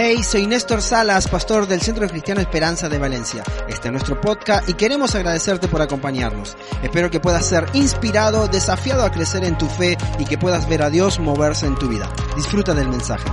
Hey, 0.00 0.22
soy 0.22 0.46
Néstor 0.46 0.80
Salas, 0.80 1.26
pastor 1.26 1.66
del 1.66 1.80
Centro 1.80 2.06
Cristiano 2.06 2.40
Esperanza 2.40 2.88
de 2.88 3.00
Valencia. 3.00 3.42
Este 3.68 3.88
es 3.88 3.92
nuestro 3.92 4.20
podcast 4.20 4.68
y 4.68 4.74
queremos 4.74 5.16
agradecerte 5.16 5.66
por 5.66 5.82
acompañarnos. 5.82 6.56
Espero 6.84 7.10
que 7.10 7.18
puedas 7.18 7.48
ser 7.48 7.66
inspirado, 7.72 8.46
desafiado 8.46 9.02
a 9.02 9.10
crecer 9.10 9.42
en 9.42 9.58
tu 9.58 9.66
fe 9.66 9.98
y 10.20 10.24
que 10.24 10.38
puedas 10.38 10.68
ver 10.68 10.82
a 10.82 10.90
Dios 10.90 11.18
moverse 11.18 11.66
en 11.66 11.74
tu 11.74 11.88
vida. 11.88 12.08
Disfruta 12.36 12.74
del 12.74 12.88
mensaje. 12.88 13.28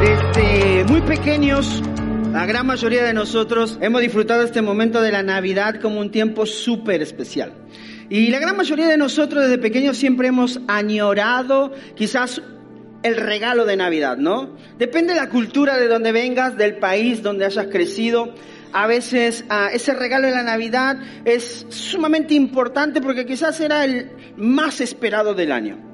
Desde 0.00 0.82
muy 0.82 1.02
pequeños, 1.02 1.80
la 2.32 2.46
gran 2.46 2.66
mayoría 2.66 3.04
de 3.04 3.12
nosotros 3.12 3.78
hemos 3.80 4.00
disfrutado 4.00 4.42
este 4.42 4.60
momento 4.60 5.00
de 5.00 5.12
la 5.12 5.22
Navidad 5.22 5.80
como 5.80 6.00
un 6.00 6.10
tiempo 6.10 6.46
súper 6.46 7.00
especial. 7.00 7.52
Y 8.10 8.26
la 8.30 8.40
gran 8.40 8.56
mayoría 8.56 8.88
de 8.88 8.96
nosotros 8.96 9.44
desde 9.44 9.58
pequeños 9.58 9.96
siempre 9.96 10.26
hemos 10.26 10.58
añorado 10.66 11.72
quizás 11.94 12.42
el 13.02 13.16
regalo 13.16 13.64
de 13.64 13.76
Navidad, 13.76 14.16
¿no? 14.16 14.56
Depende 14.78 15.14
de 15.14 15.20
la 15.20 15.28
cultura 15.28 15.76
de 15.78 15.88
donde 15.88 16.12
vengas, 16.12 16.56
del 16.56 16.76
país 16.76 17.22
donde 17.22 17.44
hayas 17.44 17.66
crecido. 17.66 18.34
A 18.72 18.86
veces 18.86 19.44
ah, 19.48 19.70
ese 19.72 19.94
regalo 19.94 20.26
de 20.26 20.34
la 20.34 20.42
Navidad 20.42 20.98
es 21.24 21.66
sumamente 21.68 22.34
importante 22.34 23.00
porque 23.00 23.24
quizás 23.24 23.60
era 23.60 23.84
el 23.84 24.10
más 24.36 24.80
esperado 24.80 25.34
del 25.34 25.52
año. 25.52 25.88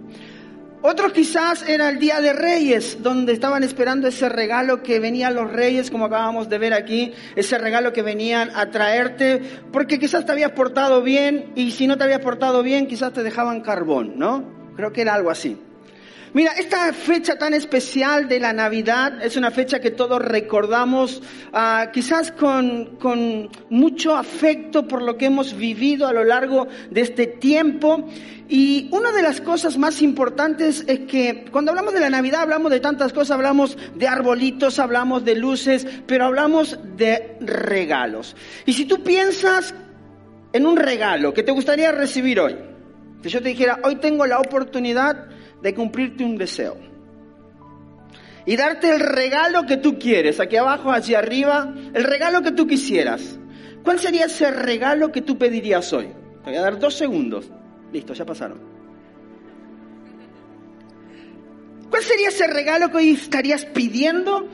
Otros 0.86 1.12
quizás 1.12 1.66
era 1.66 1.88
el 1.88 1.98
Día 1.98 2.20
de 2.20 2.34
Reyes, 2.34 3.02
donde 3.02 3.32
estaban 3.32 3.62
esperando 3.62 4.06
ese 4.06 4.28
regalo 4.28 4.82
que 4.82 5.00
venían 5.00 5.34
los 5.34 5.50
reyes, 5.50 5.90
como 5.90 6.04
acabamos 6.04 6.50
de 6.50 6.58
ver 6.58 6.74
aquí, 6.74 7.14
ese 7.36 7.56
regalo 7.56 7.94
que 7.94 8.02
venían 8.02 8.50
a 8.54 8.70
traerte, 8.70 9.40
porque 9.72 9.98
quizás 9.98 10.26
te 10.26 10.32
habías 10.32 10.50
portado 10.50 11.00
bien 11.00 11.52
y 11.54 11.70
si 11.70 11.86
no 11.86 11.96
te 11.96 12.04
habías 12.04 12.20
portado 12.20 12.62
bien, 12.62 12.86
quizás 12.86 13.14
te 13.14 13.22
dejaban 13.22 13.62
carbón, 13.62 14.18
¿no? 14.18 14.44
Creo 14.76 14.92
que 14.92 15.00
era 15.00 15.14
algo 15.14 15.30
así. 15.30 15.58
Mira, 16.34 16.50
esta 16.58 16.92
fecha 16.92 17.38
tan 17.38 17.54
especial 17.54 18.26
de 18.26 18.40
la 18.40 18.52
Navidad 18.52 19.24
es 19.24 19.36
una 19.36 19.52
fecha 19.52 19.78
que 19.78 19.92
todos 19.92 20.20
recordamos 20.20 21.22
uh, 21.52 21.92
quizás 21.92 22.32
con, 22.32 22.96
con 22.96 23.48
mucho 23.70 24.16
afecto 24.16 24.88
por 24.88 25.00
lo 25.02 25.16
que 25.16 25.26
hemos 25.26 25.56
vivido 25.56 26.08
a 26.08 26.12
lo 26.12 26.24
largo 26.24 26.66
de 26.90 27.02
este 27.02 27.28
tiempo. 27.28 28.08
Y 28.48 28.88
una 28.90 29.12
de 29.12 29.22
las 29.22 29.40
cosas 29.40 29.78
más 29.78 30.02
importantes 30.02 30.82
es 30.88 31.06
que 31.06 31.44
cuando 31.52 31.70
hablamos 31.70 31.94
de 31.94 32.00
la 32.00 32.10
Navidad 32.10 32.40
hablamos 32.40 32.72
de 32.72 32.80
tantas 32.80 33.12
cosas, 33.12 33.36
hablamos 33.36 33.78
de 33.94 34.08
arbolitos, 34.08 34.80
hablamos 34.80 35.24
de 35.24 35.36
luces, 35.36 35.86
pero 36.04 36.24
hablamos 36.24 36.80
de 36.96 37.36
regalos. 37.42 38.34
Y 38.66 38.72
si 38.72 38.86
tú 38.86 39.04
piensas 39.04 39.72
en 40.52 40.66
un 40.66 40.78
regalo 40.78 41.32
que 41.32 41.44
te 41.44 41.52
gustaría 41.52 41.92
recibir 41.92 42.40
hoy, 42.40 42.56
si 43.22 43.28
yo 43.28 43.40
te 43.40 43.50
dijera, 43.50 43.78
hoy 43.84 43.94
tengo 43.96 44.26
la 44.26 44.40
oportunidad 44.40 45.28
de 45.64 45.74
cumplirte 45.74 46.22
un 46.22 46.36
deseo. 46.36 46.76
Y 48.44 48.54
darte 48.54 48.90
el 48.90 49.00
regalo 49.00 49.64
que 49.64 49.78
tú 49.78 49.98
quieres, 49.98 50.38
aquí 50.38 50.56
abajo, 50.56 50.92
hacia 50.92 51.18
arriba, 51.18 51.74
el 51.94 52.04
regalo 52.04 52.42
que 52.42 52.52
tú 52.52 52.66
quisieras. 52.66 53.38
¿Cuál 53.82 53.98
sería 53.98 54.26
ese 54.26 54.50
regalo 54.50 55.10
que 55.10 55.22
tú 55.22 55.38
pedirías 55.38 55.90
hoy? 55.94 56.08
Te 56.44 56.50
voy 56.50 56.56
a 56.56 56.60
dar 56.60 56.78
dos 56.78 56.94
segundos. 56.94 57.50
Listo, 57.90 58.12
ya 58.12 58.26
pasaron. 58.26 58.60
¿Cuál 61.88 62.02
sería 62.02 62.28
ese 62.28 62.46
regalo 62.46 62.90
que 62.90 62.98
hoy 62.98 63.10
estarías 63.12 63.64
pidiendo 63.64 64.46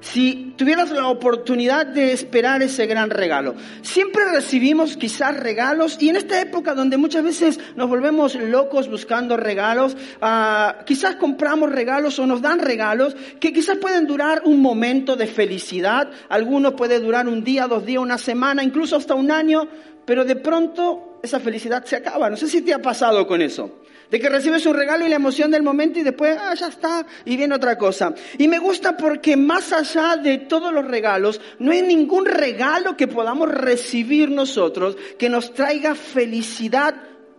si 0.00 0.54
tuvieras 0.56 0.90
la 0.90 1.08
oportunidad 1.08 1.86
de 1.86 2.12
esperar 2.12 2.62
ese 2.62 2.86
gran 2.86 3.10
regalo. 3.10 3.54
Siempre 3.82 4.24
recibimos 4.30 4.96
quizás 4.96 5.36
regalos 5.36 5.96
y 6.00 6.08
en 6.08 6.16
esta 6.16 6.40
época 6.40 6.74
donde 6.74 6.96
muchas 6.96 7.24
veces 7.24 7.60
nos 7.74 7.88
volvemos 7.88 8.34
locos 8.34 8.88
buscando 8.88 9.36
regalos, 9.36 9.96
uh, 10.20 10.84
quizás 10.84 11.16
compramos 11.16 11.72
regalos 11.72 12.18
o 12.18 12.26
nos 12.26 12.42
dan 12.42 12.58
regalos 12.58 13.16
que 13.40 13.52
quizás 13.52 13.78
pueden 13.78 14.06
durar 14.06 14.42
un 14.44 14.60
momento 14.60 15.16
de 15.16 15.26
felicidad, 15.26 16.10
algunos 16.28 16.74
puede 16.74 17.00
durar 17.00 17.28
un 17.28 17.42
día, 17.42 17.66
dos 17.66 17.84
días, 17.84 18.02
una 18.02 18.18
semana, 18.18 18.62
incluso 18.62 18.96
hasta 18.96 19.14
un 19.14 19.30
año, 19.30 19.68
pero 20.04 20.24
de 20.24 20.36
pronto 20.36 21.18
esa 21.22 21.40
felicidad 21.40 21.84
se 21.84 21.96
acaba. 21.96 22.30
No 22.30 22.36
sé 22.36 22.48
si 22.48 22.62
te 22.62 22.72
ha 22.72 22.80
pasado 22.80 23.26
con 23.26 23.42
eso. 23.42 23.80
De 24.10 24.20
que 24.20 24.28
recibes 24.28 24.64
un 24.66 24.74
regalo 24.74 25.04
y 25.04 25.08
la 25.08 25.16
emoción 25.16 25.50
del 25.50 25.62
momento 25.62 25.98
y 25.98 26.02
después, 26.02 26.36
ah, 26.40 26.54
ya 26.54 26.68
está, 26.68 27.06
y 27.24 27.36
viene 27.36 27.54
otra 27.54 27.76
cosa. 27.76 28.14
Y 28.38 28.48
me 28.48 28.58
gusta 28.58 28.96
porque 28.96 29.36
más 29.36 29.72
allá 29.72 30.16
de 30.16 30.38
todos 30.38 30.72
los 30.72 30.86
regalos, 30.86 31.40
no 31.58 31.72
hay 31.72 31.82
ningún 31.82 32.24
regalo 32.24 32.96
que 32.96 33.08
podamos 33.08 33.50
recibir 33.50 34.30
nosotros 34.30 34.96
que 35.18 35.28
nos 35.28 35.52
traiga 35.54 35.94
felicidad 35.94 36.94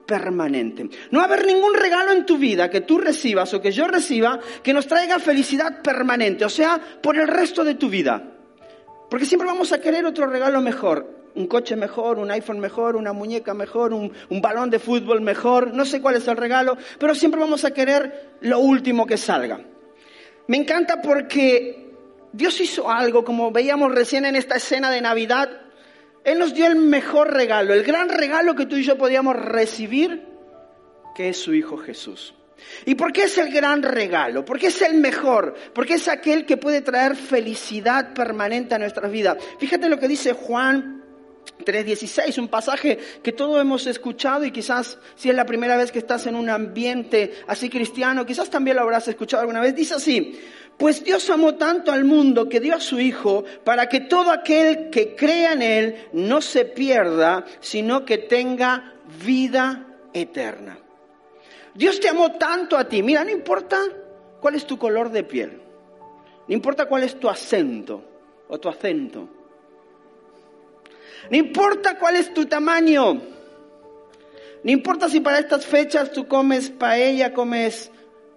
permanente. 0.05 0.89
No 1.11 1.19
va 1.19 1.25
a 1.25 1.28
haber 1.28 1.45
ningún 1.45 1.73
regalo 1.73 2.11
en 2.11 2.25
tu 2.25 2.38
vida 2.38 2.69
que 2.69 2.81
tú 2.81 2.97
recibas 2.97 3.53
o 3.53 3.61
que 3.61 3.72
yo 3.72 3.88
reciba 3.88 4.39
que 4.63 4.73
nos 4.73 4.88
traiga 4.88 5.19
felicidad 5.19 5.81
permanente, 5.81 6.45
o 6.45 6.49
sea, 6.49 6.79
por 7.01 7.17
el 7.17 7.28
resto 7.28 7.63
de 7.63 7.75
tu 7.75 7.89
vida. 7.89 8.34
Porque 9.09 9.25
siempre 9.25 9.47
vamos 9.47 9.72
a 9.72 9.79
querer 9.79 10.05
otro 10.05 10.28
regalo 10.28 10.61
mejor 10.61 11.16
un 11.37 11.47
coche 11.47 11.75
mejor, 11.75 12.17
un 12.17 12.31
iPhone 12.31 12.59
mejor, 12.59 12.95
una 12.95 13.13
muñeca 13.13 13.53
mejor, 13.53 13.93
un, 13.93 14.11
balón 14.41 14.69
de 14.69 14.79
fútbol 14.79 15.21
mejor, 15.21 15.73
no 15.73 15.85
sé 15.85 16.01
cuál 16.01 16.15
es 16.15 16.27
el 16.27 16.35
regalo, 16.35 16.77
pero 16.99 17.13
siempre 17.13 17.39
vamos 17.39 17.63
a 17.63 17.71
querer 17.71 18.31
lo 18.41 18.59
último 18.59 19.05
que 19.05 19.17
salga. 19.17 19.61
Me 20.47 20.57
encanta 20.57 21.01
porque 21.01 21.91
Dios 22.33 22.59
hizo 22.59 22.89
algo, 22.89 23.23
como 23.23 23.51
veíamos 23.51 23.93
recién 23.93 24.25
en 24.25 24.35
esta 24.35 24.55
escena 24.55 24.89
de 24.89 25.01
Navidad, 25.01 25.49
Él 26.23 26.39
nos 26.39 26.53
dio 26.53 26.65
el 26.65 26.75
mejor 26.75 27.33
regalo, 27.33 27.73
el 27.73 27.83
gran 27.83 28.09
regalo 28.09 28.55
que 28.55 28.65
tú 28.65 28.75
y 28.77 28.83
yo 28.83 28.97
podíamos 28.97 29.35
recibir, 29.35 30.25
que 31.15 31.29
es 31.29 31.37
su 31.37 31.53
Hijo 31.53 31.77
Jesús. 31.77 32.33
¿Y 32.85 32.95
por 32.95 33.13
qué 33.13 33.23
es 33.23 33.37
el 33.37 33.53
gran 33.53 33.83
regalo? 33.83 34.43
¿Por 34.43 34.57
qué 34.57 34.67
es 34.67 34.81
el 34.81 34.95
mejor? 34.95 35.53
Porque 35.73 35.93
es 35.93 36.07
aquel 36.07 36.47
que 36.47 36.57
puede 36.57 36.81
traer 36.81 37.15
felicidad 37.15 38.13
permanente 38.15 38.73
a 38.73 38.79
nuestras 38.79 39.11
vidas. 39.11 39.37
Fíjate 39.59 39.89
lo 39.89 39.99
que 39.99 40.07
dice 40.07 40.33
Juan 40.33 40.97
3.16, 41.66 42.38
un 42.40 42.47
pasaje 42.47 42.97
que 43.22 43.31
todos 43.31 43.59
hemos 43.59 43.88
escuchado 43.88 44.46
y 44.46 44.52
quizás 44.52 44.97
si 45.16 45.30
es 45.30 45.35
la 45.35 45.46
primera 45.46 45.78
vez 45.78 45.91
que 45.91 46.00
estás 46.00 46.28
en 46.28 46.35
un 46.35 46.50
ambiente 46.50 47.34
así 47.47 47.69
cristiano, 47.69 48.25
quizás 48.25 48.50
también 48.50 48.78
lo 48.78 48.84
habrás 48.84 49.08
escuchado 49.08 49.41
alguna 49.41 49.62
vez. 49.62 49.75
Dice 49.75 49.96
así, 49.96 50.40
pues 50.78 51.03
Dios 51.03 51.30
amó 51.30 51.56
tanto 51.56 51.91
al 51.91 52.06
mundo 52.06 52.47
que 52.47 52.59
dio 52.59 52.75
a 52.75 52.80
su 52.80 53.00
Hijo 53.00 53.44
para 53.63 53.90
que 53.90 54.02
todo 54.02 54.31
aquel 54.31 54.90
que 54.90 55.16
crea 55.16 55.53
en 55.53 55.62
Él 55.62 55.96
no 56.13 56.41
se 56.41 56.66
pierda, 56.66 57.46
sino 57.59 58.06
que 58.06 58.19
tenga 58.19 58.94
vida 59.25 59.88
eterna. 60.14 60.78
Dios 61.74 62.00
te 62.00 62.09
amó 62.09 62.31
tanto 62.34 62.78
a 62.78 62.88
ti. 62.88 63.03
Mira, 63.03 63.24
no 63.24 63.31
importa 63.31 63.79
cuál 64.40 64.56
es 64.56 64.66
tu 64.66 64.78
color 64.78 65.12
de 65.12 65.24
piel, 65.24 65.62
no 66.47 66.53
importa 66.53 66.85
cuál 66.85 67.03
es 67.03 67.19
tu 67.19 67.28
acento 67.28 68.03
o 68.47 68.59
tu 68.59 68.69
acento. 68.69 69.36
No 71.29 71.38
importa 71.38 71.97
cuál 71.97 72.16
es 72.16 72.34
tu 72.34 72.45
tamaño. 72.45 73.22
No 74.63 74.72
importa 74.72 75.09
si 75.09 75.19
para 75.19 75.40
estas 75.40 75.66
fechas 75.66 76.12
tú 76.12 76.28
comes 76.28 76.69
paella, 76.69 77.34
comes 77.34 77.91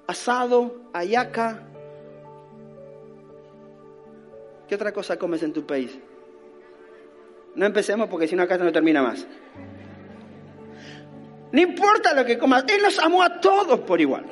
asado, 0.07 0.83
ayaca. 0.93 1.63
¿Qué 4.69 4.75
otra 4.75 4.93
cosa 4.93 5.17
comes 5.17 5.43
en 5.43 5.53
tu 5.53 5.67
país? 5.67 5.99
No 7.55 7.67
empecemos 7.67 8.09
porque 8.09 8.29
si 8.29 8.37
no 8.37 8.43
acá 8.43 8.57
no 8.59 8.71
termina 8.71 9.03
más. 9.03 9.27
No 11.53 11.61
importa 11.61 12.15
lo 12.15 12.25
que 12.25 12.39
comas, 12.39 12.65
Él 12.69 12.83
nos 12.83 12.99
amó 12.99 13.23
a 13.23 13.41
todos 13.41 13.81
por 13.81 14.01
igual. 14.01 14.25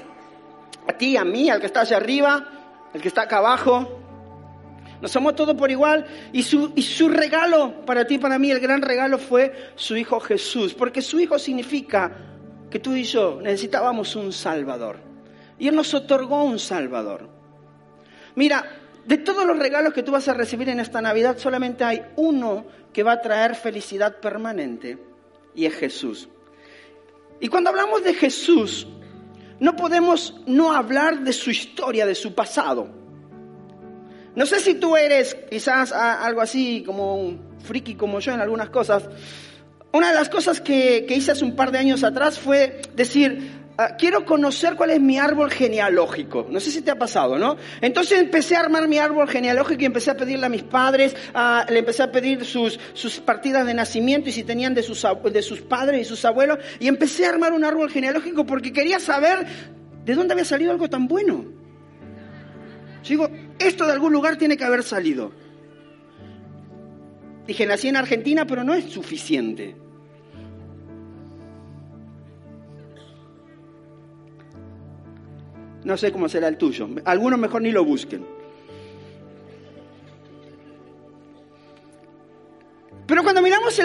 A 0.86 0.92
ti, 0.92 1.16
a 1.16 1.24
mí, 1.24 1.50
al 1.50 1.60
que 1.60 1.66
está 1.66 1.80
allá 1.80 1.96
arriba, 1.96 2.88
al 2.94 3.00
que 3.00 3.08
está 3.08 3.22
acá 3.22 3.38
abajo. 3.38 4.00
Nos 5.00 5.14
amó 5.16 5.34
todo 5.34 5.56
por 5.56 5.70
igual 5.70 6.06
y 6.32 6.42
su, 6.42 6.72
y 6.74 6.82
su 6.82 7.08
regalo 7.08 7.84
para 7.86 8.06
ti 8.06 8.14
y 8.14 8.18
para 8.18 8.38
mí, 8.38 8.50
el 8.50 8.60
gran 8.60 8.82
regalo 8.82 9.18
fue 9.18 9.72
su 9.76 9.96
Hijo 9.96 10.18
Jesús, 10.20 10.74
porque 10.74 11.02
su 11.02 11.20
Hijo 11.20 11.38
significa 11.38 12.12
que 12.70 12.78
tú 12.80 12.94
y 12.94 13.04
yo 13.04 13.40
necesitábamos 13.40 14.16
un 14.16 14.32
Salvador. 14.32 14.98
Y 15.58 15.68
Él 15.68 15.76
nos 15.76 15.94
otorgó 15.94 16.44
un 16.44 16.58
Salvador. 16.58 17.28
Mira, 18.34 18.64
de 19.04 19.18
todos 19.18 19.46
los 19.46 19.58
regalos 19.58 19.92
que 19.92 20.02
tú 20.02 20.12
vas 20.12 20.28
a 20.28 20.34
recibir 20.34 20.68
en 20.68 20.80
esta 20.80 21.00
Navidad, 21.00 21.38
solamente 21.38 21.84
hay 21.84 22.02
uno 22.16 22.66
que 22.92 23.02
va 23.02 23.12
a 23.12 23.22
traer 23.22 23.54
felicidad 23.54 24.20
permanente 24.20 24.98
y 25.54 25.64
es 25.64 25.74
Jesús. 25.74 26.28
Y 27.40 27.48
cuando 27.48 27.70
hablamos 27.70 28.02
de 28.04 28.14
Jesús, 28.14 28.86
no 29.60 29.74
podemos 29.76 30.40
no 30.46 30.72
hablar 30.72 31.20
de 31.20 31.32
su 31.32 31.50
historia, 31.50 32.06
de 32.06 32.14
su 32.14 32.34
pasado. 32.34 32.88
No 34.38 34.46
sé 34.46 34.60
si 34.60 34.74
tú 34.74 34.96
eres 34.96 35.36
quizás 35.50 35.90
algo 35.90 36.40
así 36.40 36.84
como 36.86 37.16
un 37.16 37.40
friki 37.64 37.96
como 37.96 38.20
yo 38.20 38.32
en 38.32 38.40
algunas 38.40 38.70
cosas. 38.70 39.02
Una 39.90 40.10
de 40.10 40.14
las 40.14 40.28
cosas 40.28 40.60
que, 40.60 41.06
que 41.08 41.16
hice 41.16 41.32
hace 41.32 41.44
un 41.44 41.56
par 41.56 41.72
de 41.72 41.78
años 41.78 42.04
atrás 42.04 42.38
fue 42.38 42.82
decir, 42.94 43.50
uh, 43.76 43.96
quiero 43.98 44.24
conocer 44.24 44.76
cuál 44.76 44.90
es 44.90 45.00
mi 45.00 45.18
árbol 45.18 45.50
genealógico. 45.50 46.46
No 46.48 46.60
sé 46.60 46.70
si 46.70 46.82
te 46.82 46.92
ha 46.92 46.96
pasado, 46.96 47.36
¿no? 47.36 47.56
Entonces 47.80 48.20
empecé 48.20 48.54
a 48.54 48.60
armar 48.60 48.86
mi 48.86 48.98
árbol 48.98 49.28
genealógico 49.28 49.82
y 49.82 49.86
empecé 49.86 50.12
a 50.12 50.16
pedirle 50.16 50.46
a 50.46 50.50
mis 50.50 50.62
padres, 50.62 51.16
le 51.68 51.78
empecé 51.80 52.04
a 52.04 52.12
pedir 52.12 52.44
sus, 52.44 52.78
sus 52.92 53.18
partidas 53.18 53.66
de 53.66 53.74
nacimiento 53.74 54.28
y 54.28 54.32
si 54.32 54.44
tenían 54.44 54.72
de 54.72 54.84
sus, 54.84 55.04
de 55.32 55.42
sus 55.42 55.62
padres 55.62 56.02
y 56.02 56.04
sus 56.04 56.24
abuelos. 56.24 56.60
Y 56.78 56.86
empecé 56.86 57.26
a 57.26 57.30
armar 57.30 57.52
un 57.52 57.64
árbol 57.64 57.90
genealógico 57.90 58.46
porque 58.46 58.72
quería 58.72 59.00
saber 59.00 59.48
de 60.04 60.14
dónde 60.14 60.34
había 60.34 60.44
salido 60.44 60.70
algo 60.70 60.88
tan 60.88 61.08
bueno. 61.08 61.58
Yo 63.02 63.28
esto 63.58 63.86
de 63.86 63.92
algún 63.92 64.12
lugar 64.12 64.36
tiene 64.36 64.56
que 64.56 64.64
haber 64.64 64.82
salido. 64.82 65.32
Dije, 67.46 67.66
nací 67.66 67.88
en 67.88 67.96
Argentina, 67.96 68.46
pero 68.46 68.62
no 68.62 68.74
es 68.74 68.84
suficiente. 68.84 69.74
No 75.84 75.96
sé 75.96 76.12
cómo 76.12 76.28
será 76.28 76.48
el 76.48 76.58
tuyo. 76.58 76.88
Algunos 77.04 77.38
mejor 77.38 77.62
ni 77.62 77.70
lo 77.70 77.84
busquen. 77.84 78.37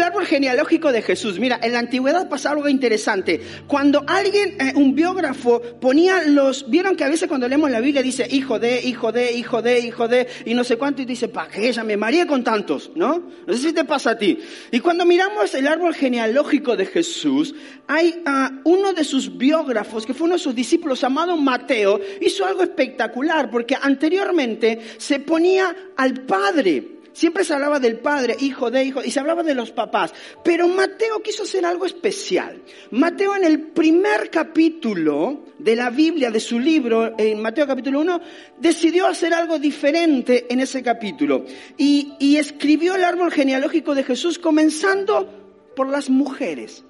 El 0.04 0.10
árbol 0.10 0.26
genealógico 0.26 0.92
de 0.92 1.02
Jesús, 1.02 1.40
mira, 1.40 1.60
en 1.64 1.72
la 1.72 1.80
antigüedad 1.80 2.28
pasaba 2.28 2.56
algo 2.56 2.68
interesante. 2.68 3.40
Cuando 3.68 4.04
alguien, 4.06 4.58
eh, 4.60 4.74
un 4.76 4.94
biógrafo, 4.94 5.62
ponía 5.80 6.24
los, 6.24 6.70
vieron 6.70 6.98
que 6.98 7.06
a 7.06 7.10
veces 7.10 7.30
cuando 7.30 7.48
leemos 7.48 7.72
la 7.72 7.80
Biblia 7.80 8.02
dice 8.02 8.28
hijo 8.30 8.60
de, 8.60 8.82
hijo 8.82 9.14
de, 9.14 9.32
hijo 9.32 9.62
de, 9.62 9.80
hijo 9.80 10.08
de, 10.10 10.28
y 10.46 10.54
no 10.54 10.66
sé 10.66 10.76
cuánto, 10.78 11.02
y 11.02 11.06
dice, 11.06 11.30
¿para 11.30 11.50
qué 11.50 11.70
ella 11.70 11.86
me 11.86 11.96
maría 11.96 12.28
con 12.28 12.44
tantos? 12.44 12.92
¿No? 12.96 13.30
No 13.48 13.54
sé 13.54 13.60
si 13.60 13.74
te 13.74 13.86
pasa 13.86 14.12
a 14.12 14.18
ti. 14.18 14.38
Y 14.72 14.82
cuando 14.82 15.06
miramos 15.06 15.54
el 15.56 15.68
árbol 15.68 15.96
genealógico 15.96 16.76
de 16.76 16.86
Jesús, 16.86 17.56
hay 17.88 18.22
uh, 18.28 18.70
uno 18.70 18.92
de 18.92 19.06
sus 19.06 19.38
biógrafos, 19.38 20.06
que 20.06 20.14
fue 20.14 20.26
uno 20.26 20.36
de 20.36 20.40
sus 20.40 20.54
discípulos, 20.54 21.00
llamado 21.00 21.38
Mateo, 21.38 22.02
hizo 22.20 22.46
algo 22.46 22.64
espectacular, 22.64 23.50
porque 23.50 23.78
anteriormente 23.82 24.80
se 24.98 25.22
ponía 25.22 25.74
al 25.96 26.26
Padre 26.26 27.03
Siempre 27.14 27.44
se 27.44 27.54
hablaba 27.54 27.80
del 27.80 28.00
padre, 28.00 28.36
hijo 28.40 28.72
de 28.72 28.84
hijo, 28.84 29.04
y 29.04 29.12
se 29.12 29.20
hablaba 29.20 29.44
de 29.44 29.54
los 29.54 29.72
papás. 29.72 30.14
Pero 30.44 30.68
Mateo 30.68 31.22
quiso 31.22 31.44
hacer 31.44 31.64
algo 31.66 31.86
especial. 31.86 32.62
Mateo 32.92 33.36
en 33.36 33.44
el 33.44 33.62
primer 33.68 34.32
capítulo 34.32 35.46
de 35.60 35.76
la 35.76 35.92
Biblia, 35.92 36.32
de 36.32 36.40
su 36.40 36.60
libro, 36.60 37.14
en 37.18 37.42
Mateo 37.42 37.68
capítulo 37.68 38.02
1, 38.02 38.22
decidió 38.60 39.06
hacer 39.06 39.34
algo 39.34 39.60
diferente 39.60 40.48
en 40.50 40.60
ese 40.60 40.82
capítulo. 40.82 41.46
Y, 41.78 42.14
y 42.20 42.38
escribió 42.38 42.96
el 42.96 43.04
árbol 43.04 43.32
genealógico 43.32 43.94
de 43.94 44.04
Jesús 44.04 44.40
comenzando 44.40 45.30
por 45.76 45.90
las 45.90 46.10
mujeres. 46.10 46.84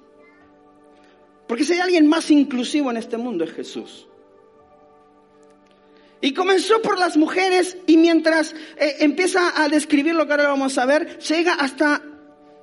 Porque 1.46 1.64
si 1.64 1.74
hay 1.74 1.80
alguien 1.80 2.06
más 2.06 2.30
inclusivo 2.30 2.90
en 2.90 2.96
este 2.96 3.18
mundo 3.18 3.44
es 3.44 3.52
Jesús. 3.52 4.08
Y 6.24 6.32
comenzó 6.32 6.80
por 6.80 6.98
las 6.98 7.18
mujeres 7.18 7.76
y 7.86 7.98
mientras 7.98 8.54
eh, 8.78 8.96
empieza 9.00 9.62
a 9.62 9.68
describir 9.68 10.14
lo 10.14 10.26
que 10.26 10.32
ahora 10.32 10.48
vamos 10.48 10.78
a 10.78 10.86
ver, 10.86 11.18
llega 11.18 11.52
hasta 11.52 12.00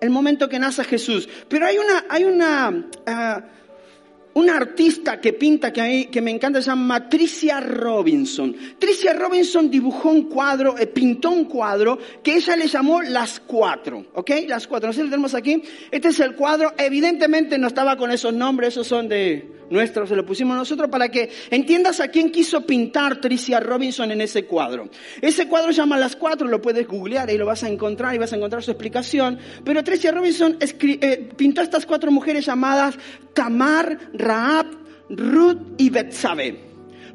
el 0.02 0.10
momento 0.10 0.50
que 0.50 0.58
nace 0.58 0.84
Jesús. 0.84 1.30
Pero 1.48 1.68
hay 1.68 1.78
una, 1.78 2.06
hay 2.10 2.24
una, 2.24 2.72
uh, 2.72 4.40
una 4.40 4.58
artista 4.58 5.22
que 5.22 5.34
pinta 5.34 5.72
que 5.72 6.22
me 6.24 6.31
encanta, 6.31 6.60
se 6.60 6.72
llama 6.72 7.08
Tricia 7.08 7.60
Robinson. 7.60 8.56
Tricia 8.80 9.13
Robinson 9.13 9.69
dibujó 9.69 10.10
un 10.10 10.24
cuadro, 10.24 10.75
eh, 10.80 10.88
pintó 10.88 11.30
un 11.30 11.46
cuadro 11.46 12.00
que 12.24 12.38
ella 12.38 12.56
le 12.56 12.66
llamó 12.66 13.04
Las 13.04 13.40
Cuatro, 13.42 14.08
¿ok? 14.16 14.31
Las 14.48 14.66
Cuatro, 14.66 14.88
no 14.88 14.94
sé 14.94 15.02
si 15.02 15.04
lo 15.04 15.12
tenemos 15.12 15.36
aquí. 15.36 15.62
Este 15.92 16.08
es 16.08 16.19
el 16.19 16.34
cuadro, 16.34 16.74
evidentemente 16.80 17.60
no 17.60 17.68
estaba 17.68 17.96
con 17.96 18.10
esos 18.10 18.34
nombres, 18.34 18.69
esos 18.69 18.88
son 18.88 19.08
de 19.08 19.61
nuestros, 19.72 20.10
se 20.10 20.16
lo 20.16 20.26
pusimos 20.26 20.56
nosotros 20.56 20.90
para 20.90 21.10
que 21.10 21.32
entiendas 21.50 22.00
a 22.00 22.10
quién 22.10 22.32
quiso 22.32 22.66
pintar 22.66 23.20
Tricia 23.20 23.60
Robinson 23.60 24.12
en 24.12 24.22
ese 24.22 24.46
cuadro. 24.46 24.90
Ese 25.22 25.48
cuadro 25.48 25.72
se 25.72 25.78
llama 25.78 25.98
Las 25.98 26.16
Cuatro, 26.16 26.48
lo 26.48 26.62
puedes 26.62 26.88
googlear 26.88 27.30
y 27.30 27.38
lo 27.38 27.46
vas 27.46 27.64
a 27.64 27.70
encontrar 27.70 28.14
y 28.14 28.20
vas 28.20 28.34
a 28.34 28.36
encontrar 28.36 28.62
su 28.62 28.72
explicación. 28.72 29.40
Pero 29.64 29.84
Tricia 29.84 30.12
Robinson 30.12 30.58
eh, 30.60 31.30
pintó 31.36 31.62
a 31.62 31.64
estas 31.64 31.86
cuatro 31.86 32.12
mujeres 32.12 32.46
llamadas 32.46 32.96
Tamar, 33.34 33.98
Raab, 34.14 34.68
Ruth 35.10 35.58
y 35.78 35.90
Betsabe. 35.90 36.71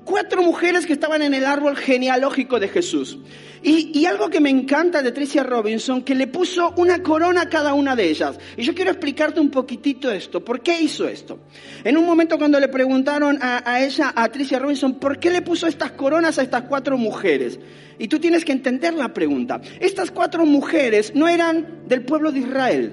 Cuatro 0.06 0.40
mujeres 0.40 0.86
que 0.86 0.92
estaban 0.92 1.20
en 1.20 1.34
el 1.34 1.44
árbol 1.44 1.76
genealógico 1.76 2.60
de 2.60 2.68
Jesús. 2.68 3.18
Y, 3.60 4.06
algo 4.06 4.30
que 4.30 4.40
me 4.40 4.50
encanta 4.50 5.02
de 5.02 5.10
Tricia 5.10 5.42
Robinson, 5.42 6.02
que 6.02 6.14
le 6.14 6.28
puso 6.28 6.72
una 6.76 7.02
corona 7.02 7.42
a 7.42 7.48
cada 7.48 7.74
una 7.74 7.96
de 7.96 8.08
ellas. 8.08 8.38
Y 8.56 8.62
yo 8.62 8.72
quiero 8.72 8.92
explicarte 8.92 9.40
un 9.40 9.50
poquitito 9.50 10.08
esto. 10.08 10.44
¿Por 10.44 10.60
qué 10.60 10.80
hizo 10.80 11.08
esto? 11.08 11.40
En 11.82 11.96
un 11.96 12.06
momento 12.06 12.38
cuando 12.38 12.60
le 12.60 12.68
preguntaron 12.68 13.36
a, 13.42 13.68
a 13.68 13.84
ella, 13.84 14.12
a 14.14 14.28
Tricia 14.28 14.60
Robinson, 14.60 14.94
¿por 14.94 15.18
qué 15.18 15.28
le 15.28 15.42
puso 15.42 15.66
estas 15.66 15.90
coronas 15.90 16.38
a 16.38 16.42
estas 16.42 16.62
cuatro 16.62 16.96
mujeres? 16.96 17.58
Y 17.98 18.06
tú 18.06 18.20
tienes 18.20 18.44
que 18.44 18.52
entender 18.52 18.94
la 18.94 19.12
pregunta. 19.12 19.60
Estas 19.80 20.12
cuatro 20.12 20.46
mujeres 20.46 21.12
no 21.16 21.26
eran 21.26 21.80
del 21.88 22.04
pueblo 22.04 22.30
de 22.30 22.38
Israel. 22.38 22.92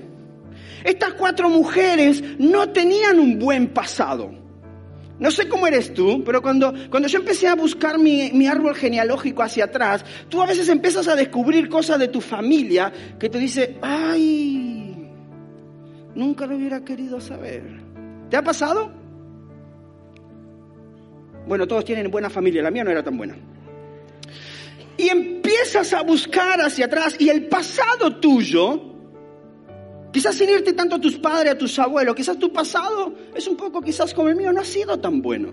Estas 0.83 1.13
cuatro 1.13 1.47
mujeres 1.47 2.23
no 2.39 2.69
tenían 2.69 3.19
un 3.19 3.37
buen 3.37 3.67
pasado. 3.67 4.42
No 5.19 5.31
sé 5.31 5.47
cómo 5.47 5.67
eres 5.67 5.93
tú, 5.93 6.23
pero 6.25 6.41
cuando, 6.41 6.73
cuando 6.89 7.07
yo 7.07 7.19
empecé 7.19 7.47
a 7.47 7.55
buscar 7.55 7.99
mi, 7.99 8.31
mi, 8.31 8.47
árbol 8.47 8.75
genealógico 8.75 9.43
hacia 9.43 9.65
atrás, 9.65 10.03
tú 10.27 10.41
a 10.41 10.45
veces 10.45 10.67
empiezas 10.69 11.07
a 11.07 11.15
descubrir 11.15 11.69
cosas 11.69 11.99
de 11.99 12.07
tu 12.07 12.19
familia 12.19 12.91
que 13.19 13.29
te 13.29 13.37
dice, 13.37 13.77
ay, 13.81 15.07
nunca 16.15 16.45
lo 16.45 16.55
hubiera 16.55 16.83
querido 16.83 17.21
saber. 17.21 17.63
¿Te 18.29 18.37
ha 18.37 18.43
pasado? 18.43 18.91
Bueno, 21.47 21.67
todos 21.67 21.85
tienen 21.85 22.09
buena 22.09 22.29
familia, 22.29 22.63
la 22.63 22.71
mía 22.71 22.83
no 22.83 22.91
era 22.91 23.03
tan 23.03 23.17
buena. 23.17 23.35
Y 24.97 25.09
empiezas 25.09 25.93
a 25.93 26.01
buscar 26.01 26.61
hacia 26.61 26.85
atrás 26.85 27.15
y 27.19 27.29
el 27.29 27.47
pasado 27.47 28.17
tuyo 28.17 28.92
Quizás 30.13 30.35
sin 30.35 30.47
irte 30.47 30.73
tanto 30.73 30.97
a 30.97 31.01
tus 31.01 31.17
padres, 31.17 31.53
a 31.53 31.57
tus 31.57 31.77
abuelos, 31.79 32.15
quizás 32.15 32.37
tu 32.37 32.53
pasado 32.53 33.15
es 33.33 33.47
un 33.47 33.57
poco, 33.57 33.81
quizás 33.81 34.13
como 34.13 34.29
el 34.29 34.35
mío, 34.35 34.53
no 34.53 34.61
ha 34.61 34.63
sido 34.63 34.99
tan 34.99 35.23
bueno. 35.23 35.49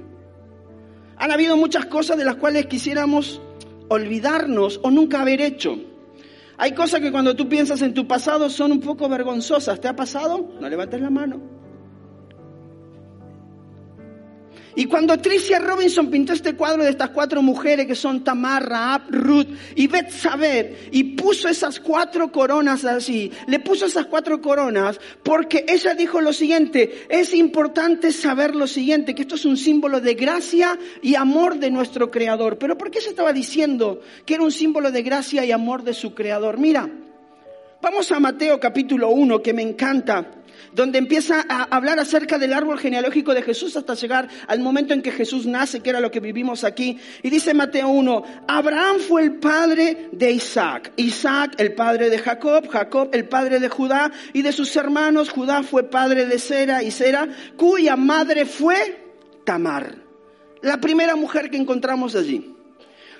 Han 1.16 1.30
habido 1.30 1.56
muchas 1.56 1.86
cosas 1.86 2.18
de 2.18 2.26
las 2.26 2.36
cuales 2.36 2.66
quisiéramos 2.66 3.40
olvidarnos 3.88 4.78
o 4.82 4.90
nunca 4.90 5.22
haber 5.22 5.40
hecho. 5.40 5.78
Hay 6.58 6.74
cosas 6.74 7.00
que 7.00 7.10
cuando 7.10 7.34
tú 7.34 7.48
piensas 7.48 7.80
en 7.80 7.94
tu 7.94 8.06
pasado 8.06 8.50
son 8.50 8.72
un 8.72 8.80
poco 8.80 9.08
vergonzosas. 9.08 9.80
¿Te 9.80 9.88
ha 9.88 9.96
pasado? 9.96 10.50
No 10.60 10.68
levantes 10.68 11.00
la 11.00 11.08
mano. 11.08 11.59
Y 14.76 14.84
cuando 14.84 15.18
Tricia 15.18 15.58
Robinson 15.58 16.10
pintó 16.10 16.32
este 16.32 16.54
cuadro 16.54 16.84
de 16.84 16.90
estas 16.90 17.10
cuatro 17.10 17.42
mujeres 17.42 17.86
que 17.86 17.94
son 17.94 18.22
Tamar, 18.22 18.68
Raab, 18.68 19.02
Ruth 19.10 19.48
y 19.74 19.86
Betsabé 19.86 20.88
y 20.92 21.04
puso 21.14 21.48
esas 21.48 21.80
cuatro 21.80 22.30
coronas 22.30 22.84
así, 22.84 23.30
le 23.46 23.58
puso 23.60 23.86
esas 23.86 24.06
cuatro 24.06 24.40
coronas 24.40 25.00
porque 25.22 25.64
ella 25.68 25.94
dijo 25.94 26.20
lo 26.20 26.32
siguiente, 26.32 27.06
es 27.08 27.34
importante 27.34 28.12
saber 28.12 28.54
lo 28.54 28.66
siguiente, 28.66 29.14
que 29.14 29.22
esto 29.22 29.34
es 29.34 29.44
un 29.44 29.56
símbolo 29.56 30.00
de 30.00 30.14
gracia 30.14 30.78
y 31.02 31.14
amor 31.14 31.58
de 31.58 31.70
nuestro 31.70 32.10
Creador. 32.10 32.58
Pero 32.58 32.78
¿por 32.78 32.90
qué 32.90 33.00
se 33.00 33.10
estaba 33.10 33.32
diciendo 33.32 34.00
que 34.24 34.34
era 34.34 34.44
un 34.44 34.52
símbolo 34.52 34.90
de 34.90 35.02
gracia 35.02 35.44
y 35.44 35.52
amor 35.52 35.82
de 35.82 35.94
su 35.94 36.14
Creador? 36.14 36.58
Mira, 36.58 36.88
vamos 37.82 38.12
a 38.12 38.20
Mateo 38.20 38.60
capítulo 38.60 39.10
1 39.10 39.42
que 39.42 39.52
me 39.52 39.62
encanta 39.62 40.39
donde 40.72 40.98
empieza 40.98 41.44
a 41.48 41.64
hablar 41.64 41.98
acerca 41.98 42.38
del 42.38 42.52
árbol 42.52 42.78
genealógico 42.78 43.34
de 43.34 43.42
Jesús 43.42 43.76
hasta 43.76 43.94
llegar 43.94 44.28
al 44.46 44.60
momento 44.60 44.94
en 44.94 45.02
que 45.02 45.10
Jesús 45.10 45.46
nace, 45.46 45.80
que 45.80 45.90
era 45.90 46.00
lo 46.00 46.10
que 46.10 46.20
vivimos 46.20 46.64
aquí. 46.64 46.98
Y 47.22 47.30
dice 47.30 47.54
Mateo 47.54 47.88
1, 47.88 48.22
Abraham 48.46 48.98
fue 49.00 49.22
el 49.22 49.34
padre 49.36 50.08
de 50.12 50.30
Isaac, 50.30 50.92
Isaac 50.96 51.54
el 51.58 51.74
padre 51.74 52.10
de 52.10 52.18
Jacob, 52.18 52.68
Jacob 52.68 53.10
el 53.12 53.28
padre 53.28 53.60
de 53.60 53.68
Judá 53.68 54.12
y 54.32 54.42
de 54.42 54.52
sus 54.52 54.74
hermanos, 54.76 55.30
Judá 55.30 55.62
fue 55.62 55.84
padre 55.84 56.26
de 56.26 56.38
Sera 56.38 56.82
y 56.82 56.90
Sera, 56.90 57.28
cuya 57.56 57.96
madre 57.96 58.44
fue 58.46 59.04
Tamar, 59.44 59.96
la 60.62 60.80
primera 60.80 61.16
mujer 61.16 61.50
que 61.50 61.56
encontramos 61.56 62.14
allí. 62.14 62.54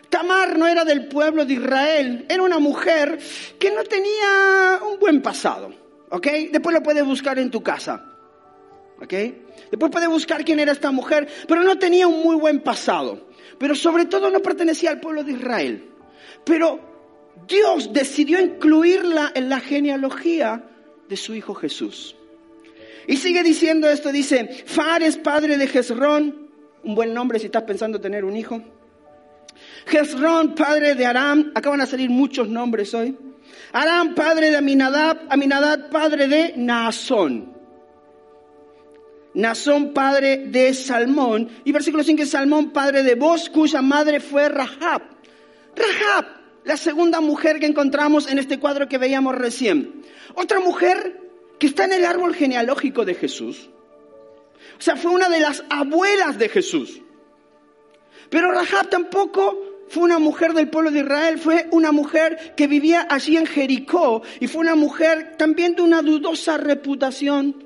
Tamar 0.09 0.59
no 0.59 0.67
era 0.67 0.85
del 0.85 1.07
pueblo 1.07 1.45
de 1.45 1.55
Israel, 1.55 2.27
era 2.29 2.43
una 2.43 2.59
mujer 2.59 3.19
que 3.59 3.71
no 3.71 3.85
tenía 3.85 4.81
un 4.91 4.99
buen 4.99 5.23
pasado. 5.23 5.80
¿Ok? 6.11 6.27
Después 6.53 6.75
lo 6.75 6.83
puedes 6.83 7.05
buscar 7.05 7.39
en 7.39 7.51
tu 7.51 7.63
casa. 7.63 8.05
¿Ok? 9.01 9.13
Después 9.71 9.91
puedes 9.91 10.09
buscar 10.09 10.45
quién 10.45 10.61
era 10.61 10.73
esta 10.73 10.91
mujer, 10.91 11.29
pero 11.49 11.63
no 11.63 11.79
tenía 11.79 12.07
un 12.07 12.23
muy 12.23 12.37
buen 12.37 12.61
pasado. 12.61 13.29
Pero 13.59 13.75
sobre 13.75 14.07
todo 14.07 14.31
no 14.31 14.41
pertenecía 14.41 14.91
al 14.91 15.01
pueblo 15.01 15.25
de 15.25 15.33
Israel. 15.33 15.89
Pero 16.45 16.81
Dios 17.47 17.93
decidió 17.93 18.41
incluirla 18.41 19.33
en 19.35 19.49
la 19.49 19.61
genealogía 19.61 20.65
de 21.09 21.17
su 21.17 21.35
hijo 21.35 21.55
Jesús. 21.55 22.17
Y 23.07 23.17
sigue 23.17 23.43
diciendo 23.43 23.89
esto, 23.89 24.13
dice, 24.13 24.49
Fares, 24.67 25.17
padre 25.17 25.57
de 25.57 25.67
Jezrón, 25.67 26.51
un 26.85 26.95
buen 26.95 27.15
nombre 27.15 27.39
si 27.39 27.47
estás 27.47 27.63
pensando 27.63 28.01
tener 28.01 28.25
un 28.25 28.37
hijo. 28.37 28.63
Jezrón, 29.87 30.55
padre 30.55 30.95
de 30.95 31.07
Aram, 31.07 31.53
acaban 31.55 31.81
a 31.81 31.87
salir 31.87 32.11
muchos 32.11 32.49
nombres 32.49 32.95
hoy. 32.95 33.17
Aram, 33.73 34.15
padre 34.15 34.51
de 34.51 34.57
Aminadab, 34.57 35.19
Aminadab, 35.29 35.91
padre 35.91 36.27
de 36.29 36.55
Naasón. 36.57 37.55
Naasón, 39.35 39.93
padre 39.93 40.47
de 40.47 40.75
Salmón. 40.75 41.49
Y 41.65 41.73
versículo 41.73 42.03
5, 42.03 42.27
Salmón, 42.27 42.71
padre 42.71 43.03
de 43.03 43.15
Boz, 43.15 43.49
cuya 43.49 43.81
madre 43.83 44.21
fue 44.21 44.49
Rahab. 44.49 45.03
Rahab, 45.77 46.27
la 46.65 46.77
segunda 46.77 47.21
mujer 47.21 47.61
que 47.61 47.67
encontramos 47.67 48.29
en 48.29 48.39
este 48.39 48.59
cuadro 48.59 48.89
que 48.89 48.99
veíamos 48.99 49.35
recién. 49.37 50.03
Otra 50.35 50.61
mujer 50.61 51.21
que 51.59 51.69
está 51.69 51.85
en 51.85 51.93
el 51.93 52.05
árbol 52.05 52.35
genealógico 52.35 53.05
de 53.05 53.15
Jesús. 53.15 53.71
O 54.79 54.83
sea, 54.83 54.97
fue 54.97 55.11
una 55.11 55.29
de 55.29 55.41
las 55.41 55.63
abuelas 55.69 56.39
de 56.39 56.49
Jesús. 56.49 57.01
Pero 58.31 58.51
Rahab 58.53 58.89
tampoco 58.89 59.70
fue 59.91 60.05
una 60.05 60.21
mujer 60.21 60.55
del 60.55 60.69
pueblo 60.69 60.93
de 60.93 61.01
Israel, 61.01 61.37
fue 61.37 61.67
una 61.73 61.91
mujer 61.91 62.55
que 62.57 62.69
vivía 62.69 63.09
allí 63.11 63.37
en 63.37 63.45
Jericó 63.45 64.23
y 64.39 64.47
fue 64.47 64.61
una 64.61 64.77
mujer 64.77 65.35
también 65.37 65.75
de 65.75 65.83
una 65.83 66.01
dudosa 66.01 66.57
reputación. 66.57 67.65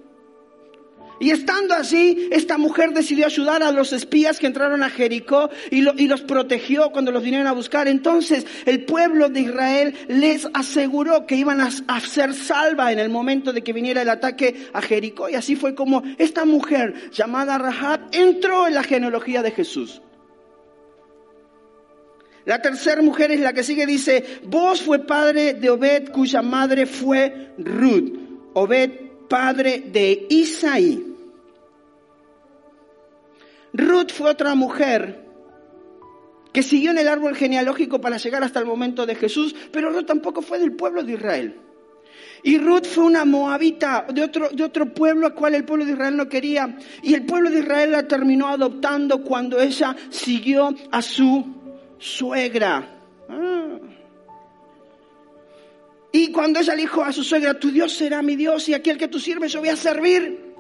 Y 1.20 1.30
estando 1.30 1.74
así, 1.74 2.28
esta 2.32 2.56
mujer 2.56 2.94
decidió 2.94 3.26
ayudar 3.26 3.62
a 3.62 3.72
los 3.72 3.92
espías 3.92 4.38
que 4.38 4.46
entraron 4.46 4.82
a 4.82 4.88
Jericó 4.88 5.50
y, 5.70 5.82
los 5.82 6.22
protegió 6.22 6.92
cuando 6.92 7.12
los 7.12 7.22
vinieron 7.22 7.46
a 7.46 7.52
buscar. 7.52 7.88
Entonces 7.88 8.46
el 8.64 8.86
pueblo 8.86 9.28
de 9.28 9.40
Israel 9.40 9.94
les 10.08 10.48
aseguró 10.54 11.26
que 11.26 11.36
iban 11.36 11.60
a, 11.60 11.68
a, 11.88 12.00
ser 12.00 12.32
salva 12.32 12.90
en 12.90 13.00
el 13.00 13.10
momento 13.10 13.52
de 13.52 13.62
que 13.62 13.74
viniera 13.74 14.00
el 14.00 14.08
ataque 14.08 14.68
a 14.72 14.80
Jericó. 14.80 15.28
Y 15.28 15.34
así 15.34 15.56
fue 15.56 15.74
como 15.74 16.02
esta 16.16 16.46
mujer 16.46 17.10
llamada 17.12 17.58
Rahab 17.58 18.08
entró 18.12 18.66
en 18.66 18.74
la 18.74 18.82
genealogía 18.82 19.42
de 19.42 19.50
Jesús. 19.50 20.00
La 22.46 22.60
tercera 22.60 23.00
mujer 23.00 23.32
es 23.32 23.40
la 23.40 23.52
que 23.52 23.62
sigue, 23.62 23.86
dice, 23.86 24.40
vos 24.44 24.82
fue 24.82 25.06
padre 25.06 25.54
de 25.54 25.70
Obed 25.70 26.10
cuya 26.10 26.42
madre 26.42 26.86
fue 26.86 27.54
Ruth. 27.58 28.12
Obed 28.52 28.90
padre 29.28 29.84
de 29.86 30.26
Isaí. 30.28 31.14
Ruth 33.72 34.12
fue 34.12 34.30
otra 34.30 34.54
mujer 34.54 35.24
que 36.52 36.62
siguió 36.62 36.92
en 36.92 36.98
el 36.98 37.08
árbol 37.08 37.34
genealógico 37.34 38.00
para 38.00 38.18
llegar 38.18 38.44
hasta 38.44 38.60
el 38.60 38.66
momento 38.66 39.06
de 39.06 39.16
Jesús, 39.16 39.56
pero 39.72 39.90
Ruth 39.90 40.06
tampoco 40.06 40.42
fue 40.42 40.58
del 40.58 40.72
pueblo 40.72 41.02
de 41.02 41.14
Israel. 41.14 41.60
Y 42.44 42.58
Ruth 42.58 42.84
fue 42.84 43.04
una 43.04 43.24
moabita 43.24 44.06
de 44.12 44.22
otro, 44.22 44.50
de 44.50 44.62
otro 44.62 44.92
pueblo 44.92 45.26
al 45.26 45.34
cual 45.34 45.54
el 45.54 45.64
pueblo 45.64 45.86
de 45.86 45.92
Israel 45.92 46.16
no 46.16 46.28
quería. 46.28 46.76
Y 47.02 47.14
el 47.14 47.24
pueblo 47.24 47.50
de 47.50 47.60
Israel 47.60 47.90
la 47.90 48.06
terminó 48.06 48.48
adoptando 48.48 49.24
cuando 49.24 49.60
ella 49.60 49.96
siguió 50.10 50.74
a 50.90 51.00
su 51.00 51.63
suegra. 52.04 52.86
Ah. 53.28 53.78
Y 56.12 56.30
cuando 56.30 56.60
ella 56.60 56.74
le 56.74 56.82
dijo 56.82 57.02
a 57.02 57.12
su 57.12 57.24
suegra, 57.24 57.58
tu 57.58 57.70
Dios 57.70 57.92
será 57.94 58.22
mi 58.22 58.36
Dios 58.36 58.68
y 58.68 58.74
aquel 58.74 58.98
que 58.98 59.08
tú 59.08 59.18
sirves 59.18 59.52
yo 59.52 59.60
voy 59.60 59.70
a 59.70 59.76
servir. 59.76 60.54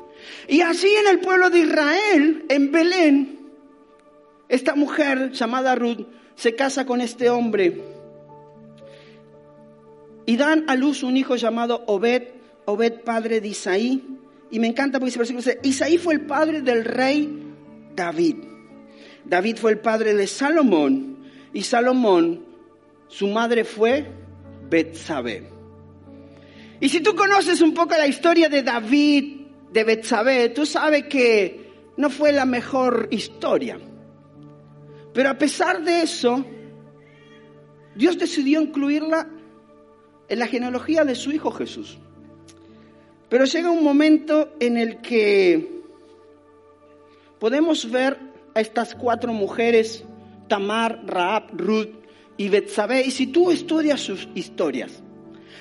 Y 0.48 0.62
así 0.62 0.88
en 0.88 1.06
el 1.06 1.20
pueblo 1.20 1.50
de 1.50 1.60
Israel, 1.60 2.44
en 2.48 2.72
Belén, 2.72 3.38
esta 4.48 4.74
mujer 4.74 5.32
llamada 5.32 5.74
Ruth 5.74 6.06
se 6.34 6.54
casa 6.54 6.86
con 6.86 7.00
este 7.00 7.28
hombre. 7.28 7.80
Y 10.26 10.36
dan 10.36 10.64
a 10.68 10.74
luz 10.74 11.02
un 11.02 11.16
hijo 11.16 11.36
llamado 11.36 11.84
Obed, 11.86 12.28
Obed 12.64 13.00
padre 13.02 13.40
de 13.42 13.48
Isaí. 13.48 14.02
Y 14.50 14.58
me 14.58 14.66
encanta 14.66 14.98
porque 14.98 15.10
ese 15.10 15.18
versículo 15.18 15.44
dice, 15.44 15.60
Isaí 15.62 15.98
fue 15.98 16.14
el 16.14 16.22
padre 16.22 16.62
del 16.62 16.84
rey 16.84 17.52
David. 17.94 18.36
David 19.24 19.58
fue 19.58 19.72
el 19.72 19.78
padre 19.78 20.14
de 20.14 20.26
Salomón. 20.26 21.13
Y 21.54 21.62
Salomón, 21.62 22.44
su 23.08 23.28
madre 23.28 23.64
fue 23.64 24.06
Betsabé. 24.68 25.48
Y 26.80 26.88
si 26.90 27.00
tú 27.00 27.14
conoces 27.14 27.62
un 27.62 27.72
poco 27.72 27.96
la 27.96 28.06
historia 28.06 28.50
de 28.50 28.62
David, 28.62 29.46
de 29.72 29.84
Betsabé, 29.84 30.50
tú 30.50 30.66
sabes 30.66 31.04
que 31.04 31.72
no 31.96 32.10
fue 32.10 32.32
la 32.32 32.44
mejor 32.44 33.08
historia. 33.10 33.78
Pero 35.12 35.30
a 35.30 35.38
pesar 35.38 35.82
de 35.82 36.02
eso, 36.02 36.44
Dios 37.94 38.18
decidió 38.18 38.60
incluirla 38.60 39.28
en 40.28 40.38
la 40.38 40.46
genealogía 40.46 41.04
de 41.04 41.14
su 41.14 41.30
hijo 41.30 41.52
Jesús. 41.52 41.98
Pero 43.28 43.44
llega 43.44 43.70
un 43.70 43.84
momento 43.84 44.54
en 44.60 44.76
el 44.76 45.00
que 45.00 45.82
podemos 47.38 47.90
ver 47.90 48.18
a 48.54 48.60
estas 48.60 48.94
cuatro 48.94 49.32
mujeres, 49.32 50.04
Tamar, 50.48 51.02
Raab, 51.06 51.50
Ruth, 51.52 52.04
y 52.36 52.48
Betsabé. 52.48 53.02
Y 53.02 53.10
si 53.10 53.28
tú 53.28 53.50
estudias 53.50 54.00
sus 54.00 54.28
historias, 54.34 55.02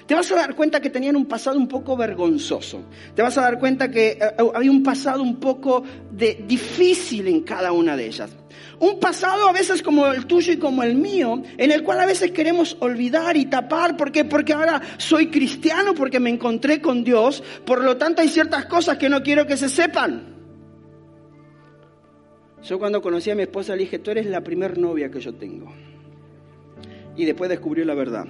te 0.06 0.16
vas 0.16 0.32
a 0.32 0.36
dar 0.36 0.56
cuenta 0.56 0.82
que 0.82 0.90
tenían 0.90 1.16
un 1.16 1.26
pasado 1.26 1.58
un 1.58 1.68
poco 1.68 1.96
vergonzoso. 1.96 2.84
Te 3.16 3.22
vas 3.22 3.38
a 3.38 3.42
dar 3.42 3.60
cuenta 3.60 3.90
que 3.90 4.10
eh, 4.10 4.18
eh, 4.22 4.52
había 4.54 4.72
un 4.72 4.84
pasado 4.84 5.22
un 5.22 5.38
poco 5.38 5.84
de, 6.12 6.44
difícil 6.48 7.28
en 7.28 7.42
cada 7.42 7.72
una 7.72 7.96
de 7.96 8.08
ellas. 8.08 8.32
Un 8.80 9.00
pasado 9.00 9.48
a 9.48 9.54
veces 9.54 9.82
como 9.82 10.08
el 10.08 10.26
tuyo 10.26 10.54
y 10.54 10.58
como 10.58 10.84
el 10.84 10.96
mío, 10.96 11.42
en 11.58 11.72
el 11.72 11.84
cual 11.84 12.02
a 12.02 12.06
veces 12.06 12.32
queremos 12.32 12.76
olvidar 12.82 13.38
y 13.38 13.46
tapar. 13.46 13.96
¿Por 13.96 14.12
qué? 14.12 14.26
Porque 14.26 14.54
ahora 14.54 14.82
soy 14.98 15.28
cristiano, 15.28 15.94
porque 15.94 16.20
me 16.20 16.30
encontré 16.30 16.82
con 16.82 17.04
Dios. 17.04 17.42
Por 17.66 17.84
lo 17.84 17.96
tanto 17.96 18.22
hay 18.22 18.28
ciertas 18.28 18.66
cosas 18.66 18.98
que 18.98 19.10
no 19.10 19.24
quiero 19.24 19.48
que 19.48 19.56
se 19.56 19.70
sepan. 19.70 20.33
Yo 22.64 22.80
cuando 22.80 23.02
conocí 23.02 23.30
a 23.30 23.36
mi 23.36 23.44
esposa 23.44 23.76
le 23.76 23.84
dije, 23.84 24.00
tú 24.00 24.12
eres 24.12 24.26
la 24.26 24.42
primer 24.42 24.78
novia 24.78 25.12
que 25.12 25.20
yo 25.20 25.34
tengo 25.34 25.72
y 27.16 27.26
después 27.26 27.50
descubrió 27.50 27.86
la 27.86 27.94
verdad. 27.94 28.26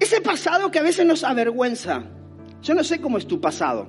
Ese 0.00 0.20
pasado 0.20 0.70
que 0.70 0.78
a 0.78 0.82
veces 0.82 1.06
nos 1.06 1.24
avergüenza. 1.24 2.04
Yo 2.62 2.74
no 2.74 2.84
sé 2.84 3.00
cómo 3.00 3.18
es 3.18 3.26
tu 3.26 3.40
pasado. 3.40 3.88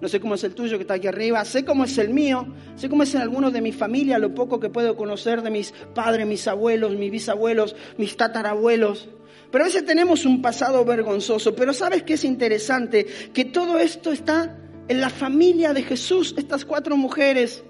No 0.00 0.08
sé 0.08 0.18
cómo 0.18 0.34
es 0.34 0.44
el 0.44 0.54
tuyo 0.54 0.78
que 0.78 0.82
está 0.82 0.94
aquí 0.94 1.08
arriba, 1.08 1.44
sé 1.44 1.62
cómo 1.62 1.84
es 1.84 1.98
el 1.98 2.08
mío, 2.08 2.46
sé 2.74 2.88
cómo 2.88 3.02
es 3.02 3.14
en 3.14 3.20
algunos 3.20 3.52
de 3.52 3.60
mi 3.60 3.70
familia, 3.70 4.18
lo 4.18 4.34
poco 4.34 4.58
que 4.58 4.70
puedo 4.70 4.96
conocer 4.96 5.42
de 5.42 5.50
mis 5.50 5.74
padres, 5.94 6.26
mis 6.26 6.48
abuelos, 6.48 6.96
mis 6.96 7.10
bisabuelos, 7.10 7.76
mis 7.98 8.16
tatarabuelos. 8.16 9.10
Pero 9.50 9.64
a 9.64 9.66
veces 9.66 9.84
tenemos 9.84 10.24
un 10.24 10.40
pasado 10.40 10.84
vergonzoso. 10.86 11.54
Pero 11.54 11.74
¿sabes 11.74 12.02
qué 12.02 12.14
es 12.14 12.24
interesante? 12.24 13.06
Que 13.34 13.44
todo 13.44 13.78
esto 13.78 14.10
está 14.10 14.56
en 14.90 15.00
la 15.00 15.08
familia 15.08 15.72
de 15.72 15.84
Jesús, 15.84 16.34
estas 16.36 16.64
cuatro 16.64 16.96
mujeres. 16.96 17.62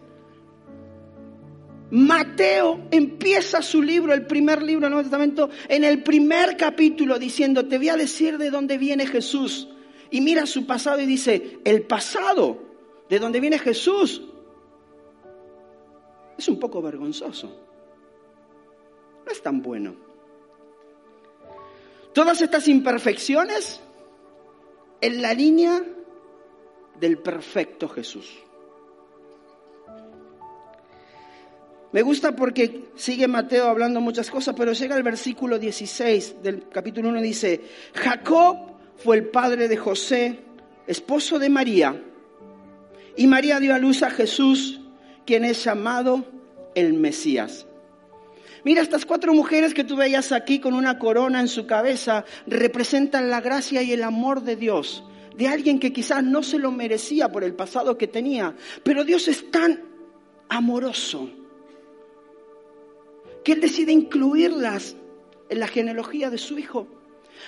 Mateo 1.91 2.87
empieza 2.91 3.61
su 3.61 3.83
libro, 3.83 4.15
el 4.15 4.25
primer 4.25 4.63
libro 4.63 4.87
del 4.87 4.93
Nuevo 4.93 5.03
Testamento, 5.03 5.51
en 5.69 5.85
el 5.85 6.03
primer 6.03 6.57
capítulo 6.57 7.19
diciendo, 7.19 7.69
te 7.69 7.77
voy 7.77 7.91
a 7.91 7.97
decir 7.99 8.39
de 8.39 8.49
dónde 8.49 8.79
viene 8.79 9.07
Jesús. 9.07 9.69
Y 10.11 10.23
mira 10.23 10.47
su 10.47 10.65
pasado 10.65 11.03
y 11.03 11.05
dice, 11.05 11.59
el 11.63 11.83
pasado 11.83 12.57
de 13.11 13.19
dónde 13.19 13.39
viene 13.39 13.59
Jesús 13.59 14.23
es 16.39 16.49
un 16.49 16.59
poco 16.59 16.81
vergonzoso. 16.81 17.49
No 19.27 19.31
es 19.31 19.43
tan 19.43 19.61
bueno. 19.61 19.95
Todas 22.15 22.41
estas 22.41 22.67
imperfecciones 22.67 23.79
en 25.03 25.21
la 25.21 25.35
línea 25.35 25.85
del 27.01 27.19
perfecto 27.19 27.89
Jesús. 27.89 28.31
Me 31.93 32.03
gusta 32.03 32.37
porque 32.37 32.91
sigue 32.95 33.27
Mateo 33.27 33.67
hablando 33.67 34.01
muchas 34.01 34.31
cosas, 34.31 34.55
pero 34.57 34.73
llega 34.73 34.97
el 34.97 35.03
versículo 35.03 35.59
16 35.59 36.37
del 36.41 36.69
capítulo 36.69 37.09
1 37.09 37.19
y 37.19 37.23
dice, 37.23 37.61
Jacob 37.95 38.59
fue 38.97 39.17
el 39.17 39.29
padre 39.29 39.67
de 39.67 39.77
José, 39.77 40.39
esposo 40.87 41.41
de 41.41 41.49
María, 41.49 42.01
y 43.17 43.27
María 43.27 43.59
dio 43.59 43.75
a 43.75 43.79
luz 43.79 44.05
a 44.05 44.11
Jesús, 44.11 44.81
quien 45.27 45.45
es 45.45 45.65
llamado 45.65 46.25
el 46.77 46.93
Mesías. 46.93 47.67
Mira, 48.63 48.83
estas 48.83 49.05
cuatro 49.05 49.35
mujeres 49.35 49.75
que 49.75 49.85
tú 49.85 49.97
veías 49.97 50.33
aquí 50.33 50.61
con 50.61 50.75
una 50.75 50.99
corona 50.99 51.41
en 51.41 51.49
su 51.49 51.67
cabeza 51.67 52.25
representan 52.47 53.31
la 53.31 53.41
gracia 53.41 53.83
y 53.83 53.93
el 53.93 54.05
amor 54.05 54.43
de 54.43 54.55
Dios, 54.55 55.03
de 55.37 55.49
alguien 55.49 55.79
que 55.79 55.93
quizás 55.93 56.23
no 56.23 56.43
se 56.43 56.59
lo 56.59 56.71
merecía 56.71 57.31
por 57.31 57.45
el 57.45 57.55
pasado 57.55 57.97
que 57.97 58.07
tenía, 58.07 58.55
pero 58.83 59.05
Dios 59.05 59.29
es 59.29 59.51
tan 59.51 59.83
amoroso 60.49 61.31
que 63.45 63.53
Él 63.53 63.61
decide 63.61 63.93
incluirlas 63.93 64.97
en 65.49 65.61
la 65.61 65.67
genealogía 65.67 66.31
de 66.31 66.39
su 66.39 66.59
hijo. 66.59 66.87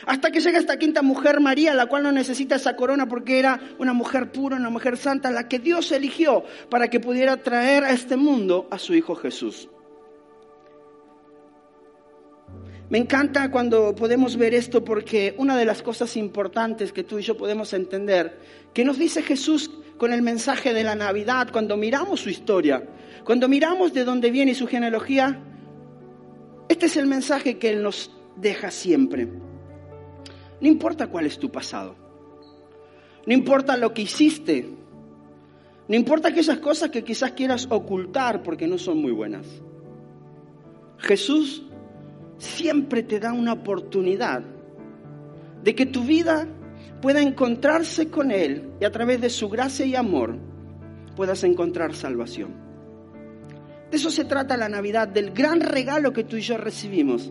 Hasta 0.07 0.31
que 0.31 0.41
llega 0.41 0.59
esta 0.59 0.79
quinta 0.79 1.03
mujer, 1.03 1.41
María, 1.41 1.75
la 1.75 1.87
cual 1.87 2.05
no 2.05 2.12
necesita 2.12 2.57
esa 2.57 2.77
corona 2.77 3.07
porque 3.09 3.39
era 3.39 3.61
una 3.79 3.93
mujer 3.93 4.33
pura, 4.33 4.57
una 4.57 4.71
mujer 4.71 4.97
santa, 4.97 5.31
la 5.31 5.49
que 5.49 5.59
Dios 5.59 5.93
eligió 5.93 6.45
para 6.71 6.89
que 6.89 6.99
pudiera 6.99 7.43
traer 7.43 7.85
a 7.85 7.93
este 7.93 8.17
mundo 8.17 8.69
a 8.71 8.79
su 8.79 8.95
hijo 8.95 9.15
Jesús. 9.15 9.69
Me 12.92 12.99
encanta 12.99 13.50
cuando 13.50 13.94
podemos 13.94 14.37
ver 14.37 14.52
esto 14.52 14.84
porque 14.84 15.34
una 15.38 15.56
de 15.56 15.64
las 15.64 15.82
cosas 15.82 16.14
importantes 16.18 16.92
que 16.92 17.02
tú 17.02 17.18
y 17.18 17.22
yo 17.22 17.38
podemos 17.38 17.72
entender, 17.72 18.38
que 18.75 18.84
nos 18.84 18.99
dice 18.99 19.22
Jesús 19.22 19.70
con 19.96 20.12
el 20.12 20.20
mensaje 20.20 20.75
de 20.75 20.84
la 20.84 20.94
Navidad, 20.94 21.49
cuando 21.50 21.78
miramos 21.78 22.20
su 22.20 22.28
historia, 22.28 22.87
cuando 23.25 23.49
miramos 23.49 23.94
de 23.94 24.04
dónde 24.04 24.30
viene 24.30 24.54
su 24.54 24.66
genealogía, 24.66 25.40
este 26.68 26.84
es 26.84 26.99
el 26.99 27.06
mensaje 27.06 27.56
que 27.56 27.70
Él 27.70 27.82
nos 27.82 28.11
deja 28.37 28.70
siempre. 28.70 29.26
No 30.61 30.68
importa 30.68 31.06
cuál 31.06 31.25
es 31.25 31.38
tu 31.38 31.50
pasado. 31.50 31.96
No 33.25 33.32
importa 33.32 33.78
lo 33.78 33.94
que 33.94 34.02
hiciste. 34.02 34.68
No 35.88 35.96
importa 35.96 36.28
aquellas 36.28 36.58
cosas 36.58 36.90
que 36.90 37.04
quizás 37.04 37.32
quieras 37.32 37.66
ocultar 37.70 38.42
porque 38.42 38.66
no 38.66 38.76
son 38.76 38.99
muy 38.99 39.12
buenas. 39.12 39.46
Jesús 40.99 41.62
siempre 42.42 43.02
te 43.04 43.20
da 43.20 43.32
una 43.32 43.52
oportunidad 43.52 44.42
de 45.62 45.75
que 45.75 45.87
tu 45.87 46.02
vida 46.02 46.49
pueda 47.00 47.20
encontrarse 47.20 48.08
con 48.08 48.32
Él 48.32 48.72
y 48.80 48.84
a 48.84 48.90
través 48.90 49.20
de 49.20 49.30
su 49.30 49.49
gracia 49.49 49.87
y 49.87 49.94
amor 49.94 50.37
puedas 51.14 51.44
encontrar 51.44 51.94
salvación. 51.94 52.54
De 53.90 53.96
eso 53.96 54.11
se 54.11 54.25
trata 54.25 54.56
la 54.56 54.68
Navidad, 54.68 55.06
del 55.06 55.30
gran 55.30 55.61
regalo 55.61 56.12
que 56.12 56.25
tú 56.25 56.37
y 56.37 56.40
yo 56.40 56.56
recibimos. 56.56 57.30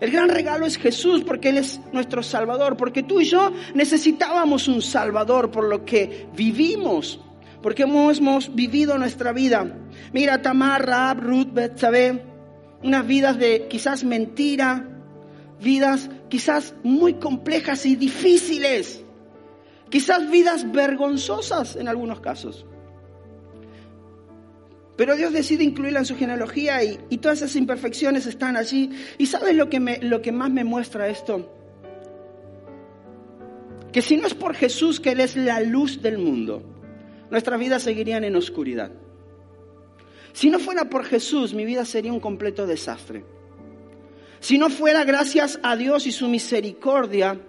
El 0.00 0.10
gran 0.10 0.28
regalo 0.30 0.66
es 0.66 0.78
Jesús 0.78 1.22
porque 1.22 1.50
Él 1.50 1.58
es 1.58 1.80
nuestro 1.92 2.22
Salvador, 2.22 2.76
porque 2.76 3.02
tú 3.04 3.20
y 3.20 3.26
yo 3.26 3.52
necesitábamos 3.74 4.66
un 4.66 4.82
Salvador 4.82 5.50
por 5.50 5.68
lo 5.68 5.84
que 5.84 6.26
vivimos, 6.34 7.20
porque 7.62 7.84
hemos, 7.84 8.52
vivido 8.52 8.98
nuestra 8.98 9.32
vida. 9.32 9.78
Mira, 10.12 10.42
Tamar, 10.42 10.86
Raab, 10.86 11.20
Ruth, 11.20 11.52
Betsabé, 11.52 12.33
unas 12.84 13.06
vidas 13.06 13.38
de 13.38 13.66
quizás 13.68 14.04
mentira, 14.04 14.86
vidas 15.60 16.10
quizás 16.28 16.74
muy 16.82 17.14
complejas 17.14 17.86
y 17.86 17.96
difíciles, 17.96 19.02
quizás 19.88 20.30
vidas 20.30 20.70
vergonzosas 20.70 21.76
en 21.76 21.88
algunos 21.88 22.20
casos. 22.20 22.66
Pero 24.96 25.16
Dios 25.16 25.32
decide 25.32 25.64
incluirla 25.64 26.00
en 26.00 26.04
su 26.04 26.14
genealogía 26.14 26.84
y, 26.84 27.18
todas 27.18 27.38
esas 27.38 27.56
imperfecciones 27.56 28.26
están 28.26 28.56
allí. 28.56 28.90
¿Y 29.18 29.26
sabes 29.26 29.56
lo 29.56 29.68
que, 29.68 29.80
me, 29.80 29.98
lo 29.98 30.22
que 30.22 30.30
más 30.30 30.50
me 30.50 30.62
muestra 30.62 31.08
esto? 31.08 31.50
Que 33.92 34.02
si 34.02 34.16
no 34.16 34.26
es 34.26 34.34
por 34.34 34.54
Jesús, 34.54 35.00
que 35.00 35.12
Él 35.12 35.20
es 35.20 35.36
la 35.36 35.60
luz 35.60 36.00
del 36.00 36.18
mundo, 36.18 36.62
nuestras 37.30 37.58
vidas 37.58 37.82
seguirían 37.82 38.22
en 38.22 38.36
oscuridad. 38.36 38.92
Si 40.34 40.50
no 40.50 40.58
fuera 40.58 40.90
por 40.90 41.04
Jesús, 41.04 41.54
mi 41.54 41.64
vida 41.64 41.84
sería 41.84 42.12
un 42.12 42.18
completo 42.18 42.66
desastre. 42.66 43.24
Si 44.40 44.58
no 44.58 44.68
fuera 44.68 45.04
gracias 45.04 45.60
a 45.62 45.76
Dios 45.76 46.08
y 46.08 46.12
su 46.12 46.28
misericordia, 46.28 47.40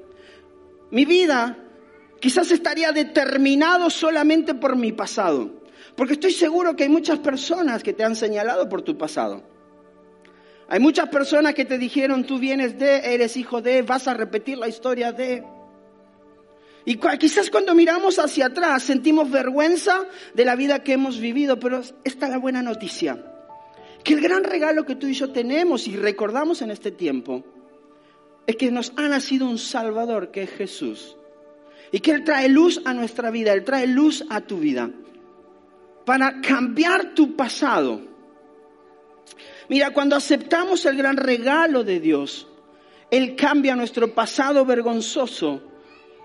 mi 0.91 1.03
vida 1.03 1.57
quizás 2.19 2.51
estaría 2.51 2.91
determinado 2.91 3.89
solamente 3.89 4.53
por 4.53 4.75
mi 4.75 4.91
pasado. 4.91 5.63
Porque 5.95 6.13
estoy 6.13 6.31
seguro 6.31 6.75
que 6.75 6.83
hay 6.83 6.89
muchas 6.89 7.17
personas 7.19 7.81
que 7.81 7.93
te 7.93 8.03
han 8.03 8.15
señalado 8.15 8.69
por 8.69 8.83
tu 8.83 8.95
pasado. 8.95 9.43
Hay 10.67 10.79
muchas 10.79 11.09
personas 11.09 11.55
que 11.55 11.65
te 11.65 11.79
dijeron, 11.79 12.23
tú 12.23 12.37
vienes 12.37 12.77
de, 12.77 13.13
eres 13.15 13.35
hijo 13.35 13.61
de, 13.61 13.81
vas 13.81 14.07
a 14.07 14.13
repetir 14.13 14.59
la 14.59 14.67
historia 14.67 15.11
de. 15.11 15.43
Y 16.85 16.99
quizás 17.19 17.49
cuando 17.49 17.73
miramos 17.73 18.19
hacia 18.19 18.47
atrás 18.47 18.83
sentimos 18.83 19.31
vergüenza 19.31 20.05
de 20.35 20.45
la 20.45 20.55
vida 20.55 20.83
que 20.83 20.93
hemos 20.93 21.19
vivido, 21.19 21.59
pero 21.59 21.81
esta 22.03 22.25
es 22.27 22.31
la 22.31 22.37
buena 22.37 22.61
noticia. 22.61 23.23
Que 24.03 24.13
el 24.13 24.21
gran 24.21 24.43
regalo 24.43 24.85
que 24.85 24.95
tú 24.95 25.07
y 25.07 25.13
yo 25.13 25.31
tenemos 25.31 25.87
y 25.87 25.95
recordamos 25.95 26.61
en 26.61 26.69
este 26.69 26.91
tiempo 26.91 27.43
es 28.45 28.55
que 28.55 28.69
nos 28.69 28.93
ha 28.97 29.07
nacido 29.07 29.49
un 29.49 29.57
Salvador 29.57 30.29
que 30.29 30.43
es 30.43 30.51
Jesús. 30.51 31.17
Y 31.91 32.01
que 32.01 32.11
Él 32.11 32.23
trae 32.23 32.49
luz 32.49 32.79
a 32.85 32.93
nuestra 32.93 33.31
vida, 33.31 33.51
Él 33.53 33.63
trae 33.63 33.87
luz 33.87 34.23
a 34.29 34.41
tu 34.41 34.59
vida 34.59 34.91
para 36.05 36.39
cambiar 36.41 37.15
tu 37.15 37.35
pasado. 37.35 38.01
Mira, 39.69 39.91
cuando 39.91 40.15
aceptamos 40.15 40.85
el 40.85 40.97
gran 40.97 41.17
regalo 41.17 41.83
de 41.83 41.99
Dios, 41.99 42.47
Él 43.09 43.35
cambia 43.35 43.75
nuestro 43.75 44.13
pasado 44.13 44.65
vergonzoso 44.65 45.63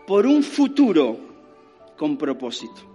por 0.06 0.26
un 0.26 0.42
futuro 0.42 1.18
con 1.96 2.16
propósito. 2.16 2.90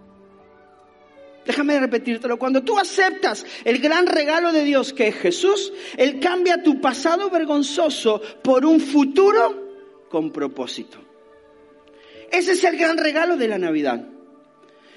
Déjame 1.46 1.80
repetírtelo. 1.80 2.40
Cuando 2.40 2.64
tú 2.64 2.78
aceptas 2.80 3.46
el 3.64 3.80
gran 3.80 4.08
regalo 4.08 4.52
de 4.52 4.64
Dios 4.64 4.94
que 4.94 5.10
es 5.10 5.16
Jesús, 5.16 5.72
Él 5.96 6.20
cambia 6.20 6.64
tu 6.64 6.82
pasado 6.82 7.30
vergonzoso 7.30 8.22
por 8.44 8.66
un 8.66 8.80
futuro 8.80 9.64
con 10.10 10.32
propósito. 10.32 10.98
Ese 12.32 12.54
es 12.54 12.64
el 12.64 12.78
gran 12.78 12.98
regalo 12.98 13.38
de 13.38 13.48
la 13.48 13.60
Navidad. 13.60 14.15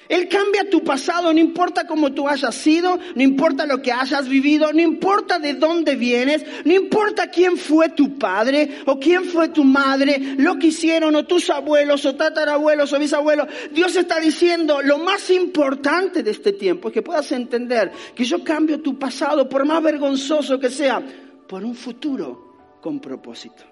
Él 0.09 0.29
cambia 0.29 0.69
tu 0.71 0.83
pasado, 0.83 1.33
no 1.33 1.39
importa 1.39 1.87
cómo 1.87 2.13
tú 2.13 2.27
hayas 2.27 2.55
sido, 2.55 2.99
no 3.15 3.23
importa 3.23 3.67
lo 3.67 3.83
que 3.83 3.93
hayas 3.93 4.29
vivido, 4.29 4.73
no 4.73 4.81
importa 4.81 5.39
de 5.39 5.55
dónde 5.55 5.97
vienes, 5.97 6.45
no 6.65 6.73
importa 6.73 7.29
quién 7.29 7.59
fue 7.59 7.91
tu 7.91 8.19
padre 8.19 8.79
o 8.87 8.99
quién 8.99 9.25
fue 9.25 9.49
tu 9.49 9.65
madre, 9.65 10.37
lo 10.39 10.59
que 10.59 10.69
hicieron 10.69 11.15
o 11.15 11.27
tus 11.27 11.51
abuelos 11.51 12.07
o 12.07 12.15
tatarabuelos 12.15 12.93
o 12.93 12.99
bisabuelos. 12.99 13.49
Dios 13.71 13.95
está 13.97 14.19
diciendo, 14.19 14.81
lo 14.83 14.99
más 14.99 15.29
importante 15.29 16.23
de 16.23 16.31
este 16.31 16.53
tiempo 16.53 16.89
es 16.89 16.95
que 16.95 17.03
puedas 17.03 17.31
entender 17.33 17.93
que 18.15 18.25
yo 18.25 18.43
cambio 18.43 18.81
tu 18.81 18.99
pasado, 18.99 19.49
por 19.49 19.67
más 19.67 19.83
vergonzoso 19.83 20.59
que 20.59 20.71
sea, 20.71 21.03
por 21.47 21.63
un 21.65 21.75
futuro 21.75 22.79
con 22.81 22.99
propósito. 22.99 23.68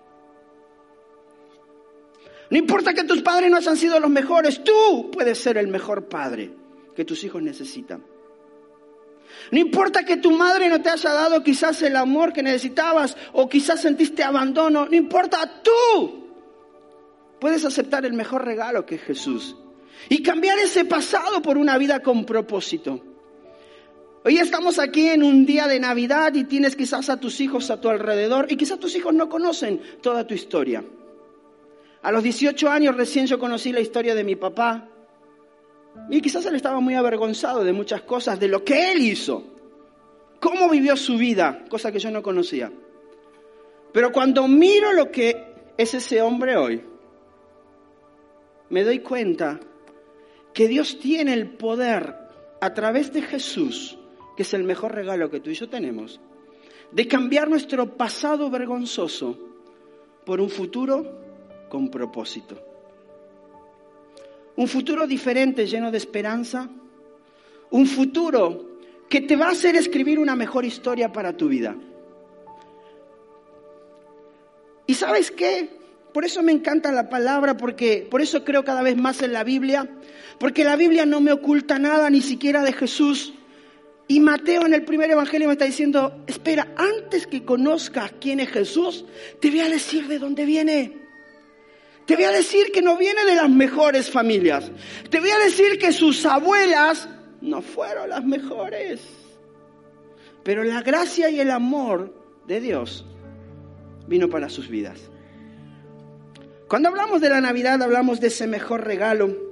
No 2.50 2.58
importa 2.58 2.94
que 2.94 3.04
tus 3.04 3.22
padres 3.22 3.50
no 3.50 3.56
hayan 3.56 3.76
sido 3.76 3.98
los 3.98 4.10
mejores, 4.10 4.62
tú 4.62 5.10
puedes 5.12 5.38
ser 5.38 5.58
el 5.58 5.68
mejor 5.68 6.08
padre 6.08 6.50
que 6.94 7.04
tus 7.04 7.24
hijos 7.24 7.42
necesitan. 7.42 8.04
No 9.50 9.58
importa 9.58 10.04
que 10.04 10.16
tu 10.16 10.30
madre 10.30 10.68
no 10.68 10.80
te 10.80 10.88
haya 10.88 11.12
dado 11.12 11.42
quizás 11.42 11.82
el 11.82 11.96
amor 11.96 12.32
que 12.32 12.42
necesitabas 12.42 13.16
o 13.32 13.48
quizás 13.48 13.80
sentiste 13.80 14.22
abandono, 14.22 14.86
no 14.86 14.96
importa, 14.96 15.62
tú 15.62 16.26
puedes 17.40 17.64
aceptar 17.64 18.06
el 18.06 18.12
mejor 18.12 18.44
regalo 18.44 18.86
que 18.86 18.96
es 18.96 19.02
Jesús 19.02 19.56
y 20.08 20.22
cambiar 20.22 20.58
ese 20.58 20.84
pasado 20.84 21.42
por 21.42 21.58
una 21.58 21.76
vida 21.78 22.00
con 22.00 22.24
propósito. 22.24 23.00
Hoy 24.24 24.38
estamos 24.38 24.78
aquí 24.78 25.08
en 25.08 25.22
un 25.22 25.46
día 25.46 25.68
de 25.68 25.78
Navidad 25.78 26.34
y 26.34 26.44
tienes 26.44 26.74
quizás 26.74 27.08
a 27.10 27.20
tus 27.20 27.40
hijos 27.40 27.70
a 27.70 27.80
tu 27.80 27.88
alrededor 27.88 28.46
y 28.50 28.56
quizás 28.56 28.78
tus 28.80 28.96
hijos 28.96 29.14
no 29.14 29.28
conocen 29.28 29.80
toda 30.00 30.26
tu 30.26 30.34
historia. 30.34 30.82
A 32.02 32.12
los 32.12 32.22
18 32.22 32.68
años 32.68 32.96
recién 32.96 33.26
yo 33.26 33.38
conocí 33.38 33.72
la 33.72 33.80
historia 33.80 34.14
de 34.14 34.24
mi 34.24 34.36
papá. 34.36 34.88
Y 36.10 36.20
quizás 36.20 36.44
él 36.46 36.54
estaba 36.54 36.80
muy 36.80 36.94
avergonzado 36.94 37.64
de 37.64 37.72
muchas 37.72 38.02
cosas, 38.02 38.38
de 38.38 38.48
lo 38.48 38.64
que 38.64 38.92
él 38.92 39.00
hizo. 39.00 39.44
Cómo 40.40 40.68
vivió 40.68 40.96
su 40.96 41.16
vida, 41.16 41.64
cosa 41.68 41.90
que 41.90 41.98
yo 41.98 42.10
no 42.10 42.22
conocía. 42.22 42.70
Pero 43.92 44.12
cuando 44.12 44.46
miro 44.46 44.92
lo 44.92 45.10
que 45.10 45.54
es 45.76 45.94
ese 45.94 46.20
hombre 46.20 46.56
hoy, 46.56 46.82
me 48.68 48.84
doy 48.84 48.98
cuenta 48.98 49.58
que 50.52 50.68
Dios 50.68 50.98
tiene 50.98 51.32
el 51.32 51.50
poder 51.50 52.14
a 52.60 52.74
través 52.74 53.12
de 53.12 53.22
Jesús, 53.22 53.98
que 54.36 54.42
es 54.42 54.54
el 54.54 54.64
mejor 54.64 54.94
regalo 54.94 55.30
que 55.30 55.40
tú 55.40 55.50
y 55.50 55.54
yo 55.54 55.68
tenemos, 55.68 56.20
de 56.92 57.08
cambiar 57.08 57.48
nuestro 57.48 57.96
pasado 57.96 58.50
vergonzoso 58.50 59.38
por 60.24 60.40
un 60.40 60.50
futuro 60.50 61.25
con 61.68 61.90
propósito. 61.90 62.56
Un 64.56 64.68
futuro 64.68 65.06
diferente, 65.06 65.66
lleno 65.66 65.90
de 65.90 65.98
esperanza. 65.98 66.68
Un 67.70 67.86
futuro 67.86 68.78
que 69.08 69.20
te 69.20 69.36
va 69.36 69.46
a 69.46 69.50
hacer 69.50 69.76
escribir 69.76 70.18
una 70.18 70.34
mejor 70.34 70.64
historia 70.64 71.12
para 71.12 71.36
tu 71.36 71.48
vida. 71.48 71.76
¿Y 74.86 74.94
sabes 74.94 75.30
qué? 75.30 75.68
Por 76.12 76.24
eso 76.24 76.42
me 76.42 76.52
encanta 76.52 76.92
la 76.92 77.10
palabra, 77.10 77.56
porque 77.56 78.06
por 78.10 78.22
eso 78.22 78.44
creo 78.44 78.64
cada 78.64 78.82
vez 78.82 78.96
más 78.96 79.20
en 79.20 79.32
la 79.32 79.44
Biblia, 79.44 79.88
porque 80.38 80.64
la 80.64 80.76
Biblia 80.76 81.04
no 81.04 81.20
me 81.20 81.32
oculta 81.32 81.78
nada, 81.78 82.08
ni 82.08 82.22
siquiera 82.22 82.62
de 82.62 82.72
Jesús. 82.72 83.34
Y 84.08 84.20
Mateo 84.20 84.64
en 84.64 84.72
el 84.72 84.84
primer 84.84 85.10
evangelio 85.10 85.48
me 85.48 85.54
está 85.54 85.64
diciendo, 85.64 86.24
espera, 86.26 86.68
antes 86.76 87.26
que 87.26 87.44
conozcas 87.44 88.14
quién 88.20 88.40
es 88.40 88.48
Jesús, 88.48 89.04
te 89.40 89.50
voy 89.50 89.60
a 89.60 89.68
decir 89.68 90.06
de 90.06 90.18
dónde 90.18 90.46
viene. 90.46 91.05
Te 92.06 92.14
voy 92.14 92.24
a 92.24 92.30
decir 92.30 92.70
que 92.72 92.82
no 92.82 92.96
viene 92.96 93.24
de 93.24 93.34
las 93.34 93.50
mejores 93.50 94.10
familias. 94.10 94.70
Te 95.10 95.20
voy 95.20 95.30
a 95.30 95.38
decir 95.38 95.78
que 95.78 95.92
sus 95.92 96.24
abuelas 96.24 97.08
no 97.40 97.62
fueron 97.62 98.10
las 98.10 98.24
mejores. 98.24 99.00
Pero 100.44 100.62
la 100.62 100.82
gracia 100.82 101.28
y 101.30 101.40
el 101.40 101.50
amor 101.50 102.14
de 102.46 102.60
Dios 102.60 103.04
vino 104.06 104.28
para 104.28 104.48
sus 104.48 104.68
vidas. 104.68 105.00
Cuando 106.68 106.88
hablamos 106.88 107.20
de 107.20 107.30
la 107.30 107.40
Navidad 107.40 107.82
hablamos 107.82 108.20
de 108.20 108.28
ese 108.28 108.46
mejor 108.46 108.84
regalo 108.84 109.45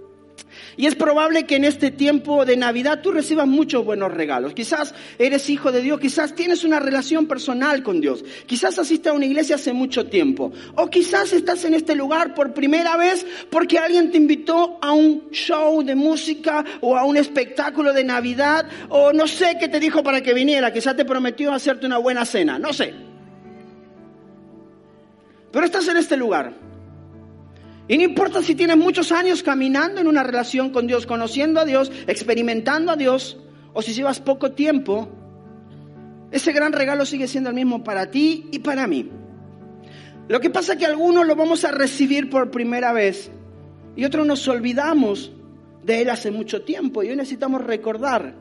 y 0.76 0.86
es 0.86 0.94
probable 0.94 1.44
que 1.44 1.56
en 1.56 1.64
este 1.64 1.90
tiempo 1.90 2.44
de 2.44 2.56
Navidad 2.56 3.00
tú 3.02 3.12
recibas 3.12 3.46
muchos 3.46 3.84
buenos 3.84 4.12
regalos. 4.12 4.54
Quizás 4.54 4.94
eres 5.18 5.48
hijo 5.50 5.72
de 5.72 5.80
Dios, 5.82 6.00
quizás 6.00 6.34
tienes 6.34 6.64
una 6.64 6.80
relación 6.80 7.26
personal 7.26 7.82
con 7.82 8.00
Dios, 8.00 8.24
quizás 8.46 8.78
asistes 8.78 9.12
a 9.12 9.14
una 9.14 9.26
iglesia 9.26 9.56
hace 9.56 9.72
mucho 9.72 10.06
tiempo, 10.06 10.52
o 10.76 10.88
quizás 10.88 11.32
estás 11.32 11.64
en 11.64 11.74
este 11.74 11.94
lugar 11.94 12.34
por 12.34 12.52
primera 12.54 12.96
vez 12.96 13.26
porque 13.50 13.78
alguien 13.78 14.10
te 14.10 14.16
invitó 14.16 14.78
a 14.80 14.92
un 14.92 15.30
show 15.30 15.82
de 15.82 15.94
música 15.94 16.64
o 16.80 16.96
a 16.96 17.04
un 17.04 17.16
espectáculo 17.16 17.92
de 17.92 18.04
Navidad, 18.04 18.66
o 18.88 19.12
no 19.12 19.26
sé 19.26 19.56
qué 19.58 19.68
te 19.68 19.80
dijo 19.80 20.02
para 20.02 20.22
que 20.22 20.34
viniera, 20.34 20.72
quizás 20.72 20.96
te 20.96 21.04
prometió 21.04 21.52
hacerte 21.52 21.86
una 21.86 21.98
buena 21.98 22.24
cena, 22.24 22.58
no 22.58 22.72
sé. 22.72 22.94
Pero 25.52 25.66
estás 25.66 25.86
en 25.86 25.96
este 25.96 26.16
lugar. 26.16 26.52
Y 27.86 27.98
no 27.98 28.04
importa 28.04 28.42
si 28.42 28.54
tienes 28.54 28.76
muchos 28.76 29.12
años 29.12 29.42
caminando 29.42 30.00
en 30.00 30.06
una 30.06 30.22
relación 30.22 30.70
con 30.70 30.86
Dios, 30.86 31.06
conociendo 31.06 31.60
a 31.60 31.64
Dios, 31.64 31.92
experimentando 32.06 32.92
a 32.92 32.96
Dios, 32.96 33.38
o 33.74 33.82
si 33.82 33.92
llevas 33.92 34.20
poco 34.20 34.52
tiempo, 34.52 35.08
ese 36.30 36.52
gran 36.52 36.72
regalo 36.72 37.04
sigue 37.04 37.28
siendo 37.28 37.50
el 37.50 37.56
mismo 37.56 37.84
para 37.84 38.10
ti 38.10 38.48
y 38.50 38.60
para 38.60 38.86
mí. 38.86 39.10
Lo 40.28 40.40
que 40.40 40.48
pasa 40.50 40.72
es 40.72 40.78
que 40.78 40.86
algunos 40.86 41.26
lo 41.26 41.36
vamos 41.36 41.64
a 41.64 41.70
recibir 41.70 42.30
por 42.30 42.50
primera 42.50 42.92
vez 42.92 43.30
y 43.94 44.04
otros 44.04 44.26
nos 44.26 44.48
olvidamos 44.48 45.30
de 45.82 46.02
él 46.02 46.10
hace 46.10 46.30
mucho 46.30 46.62
tiempo 46.62 47.02
y 47.02 47.10
hoy 47.10 47.16
necesitamos 47.16 47.62
recordar 47.62 48.34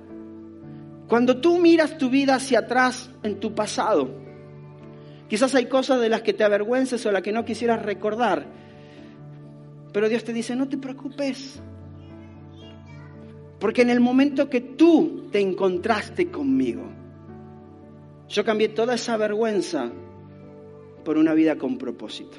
Cuando 1.07 1.41
tú 1.41 1.59
miras 1.59 1.97
tu 1.97 2.09
vida 2.09 2.35
hacia 2.35 2.59
atrás 2.59 3.09
en 3.21 3.39
tu 3.39 3.53
pasado, 3.53 4.09
quizás 5.27 5.53
hay 5.53 5.65
cosas 5.65 5.99
de 5.99 6.09
las 6.09 6.21
que 6.21 6.33
te 6.33 6.45
avergüences 6.45 7.05
o 7.05 7.11
las 7.11 7.21
que 7.21 7.33
no 7.33 7.43
quisieras 7.43 7.83
recordar, 7.83 8.47
pero 9.93 10.09
Dios 10.09 10.23
te 10.23 10.33
dice, 10.33 10.55
no 10.55 10.67
te 10.67 10.77
preocupes, 10.77 11.61
porque 13.59 13.83
en 13.83 13.91
el 13.91 14.01
momento 14.01 14.49
que 14.49 14.59
tú 14.59 15.29
te 15.31 15.39
encontraste 15.39 16.29
conmigo, 16.29 16.83
yo 18.27 18.43
cambié 18.43 18.69
toda 18.69 18.95
esa 18.95 19.15
vergüenza 19.15 19.91
por 21.05 21.17
una 21.17 21.33
vida 21.33 21.57
con 21.57 21.77
propósito. 21.77 22.37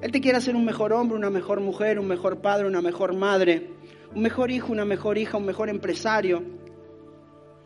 Él 0.00 0.10
te 0.10 0.20
quiere 0.20 0.38
hacer 0.38 0.56
un 0.56 0.64
mejor 0.64 0.92
hombre, 0.92 1.16
una 1.16 1.30
mejor 1.30 1.60
mujer, 1.60 1.98
un 1.98 2.08
mejor 2.08 2.38
padre, 2.38 2.66
una 2.66 2.82
mejor 2.82 3.14
madre, 3.14 3.70
un 4.14 4.22
mejor 4.22 4.50
hijo, 4.50 4.72
una 4.72 4.84
mejor 4.84 5.18
hija, 5.18 5.36
un 5.36 5.46
mejor 5.46 5.68
empresario. 5.68 6.42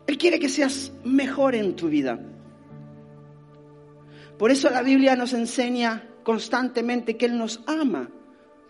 Él 0.07 0.17
quiere 0.17 0.39
que 0.39 0.49
seas 0.49 0.91
mejor 1.03 1.55
en 1.55 1.75
tu 1.75 1.87
vida. 1.87 2.19
Por 4.37 4.51
eso 4.51 4.69
la 4.69 4.81
Biblia 4.81 5.15
nos 5.15 5.33
enseña 5.33 6.10
constantemente 6.23 7.17
que 7.17 7.25
Él 7.25 7.37
nos 7.37 7.61
ama 7.67 8.09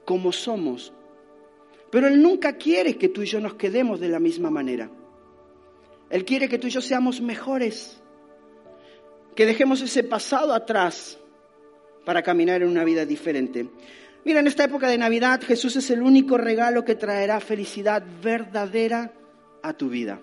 como 0.06 0.32
somos. 0.32 0.94
Pero 1.90 2.08
Él 2.08 2.22
nunca 2.22 2.54
quiere 2.54 2.98
que 2.98 3.10
tú 3.10 3.22
y 3.22 3.26
yo 3.26 3.40
nos 3.40 3.56
quedemos 3.56 4.00
de 4.00 4.10
la 4.10 4.20
misma 4.20 4.50
manera. 4.50 4.90
Él 6.10 6.26
quiere 6.26 6.50
que 6.50 6.58
tú 6.58 6.68
y 6.68 6.72
yo 6.72 6.82
seamos 6.82 7.22
mejores, 7.22 8.02
que 9.36 9.46
dejemos 9.46 9.82
ese 9.82 10.04
pasado 10.04 10.54
atrás 10.54 11.18
para 12.06 12.22
caminar 12.22 12.62
en 12.62 12.70
una 12.70 12.84
vida 12.84 13.06
diferente. 13.06 13.70
Mira, 14.24 14.40
en 14.40 14.48
esta 14.48 14.66
época 14.66 14.88
de 14.88 14.98
Navidad 14.98 15.42
Jesús 15.42 15.76
es 15.78 15.90
el 15.90 16.02
único 16.02 16.38
regalo 16.38 16.84
que 16.84 16.96
traerá 16.96 17.40
felicidad 17.40 18.04
verdadera 18.22 19.14
a 19.64 19.74
tu 19.74 19.90
vida. 19.90 20.20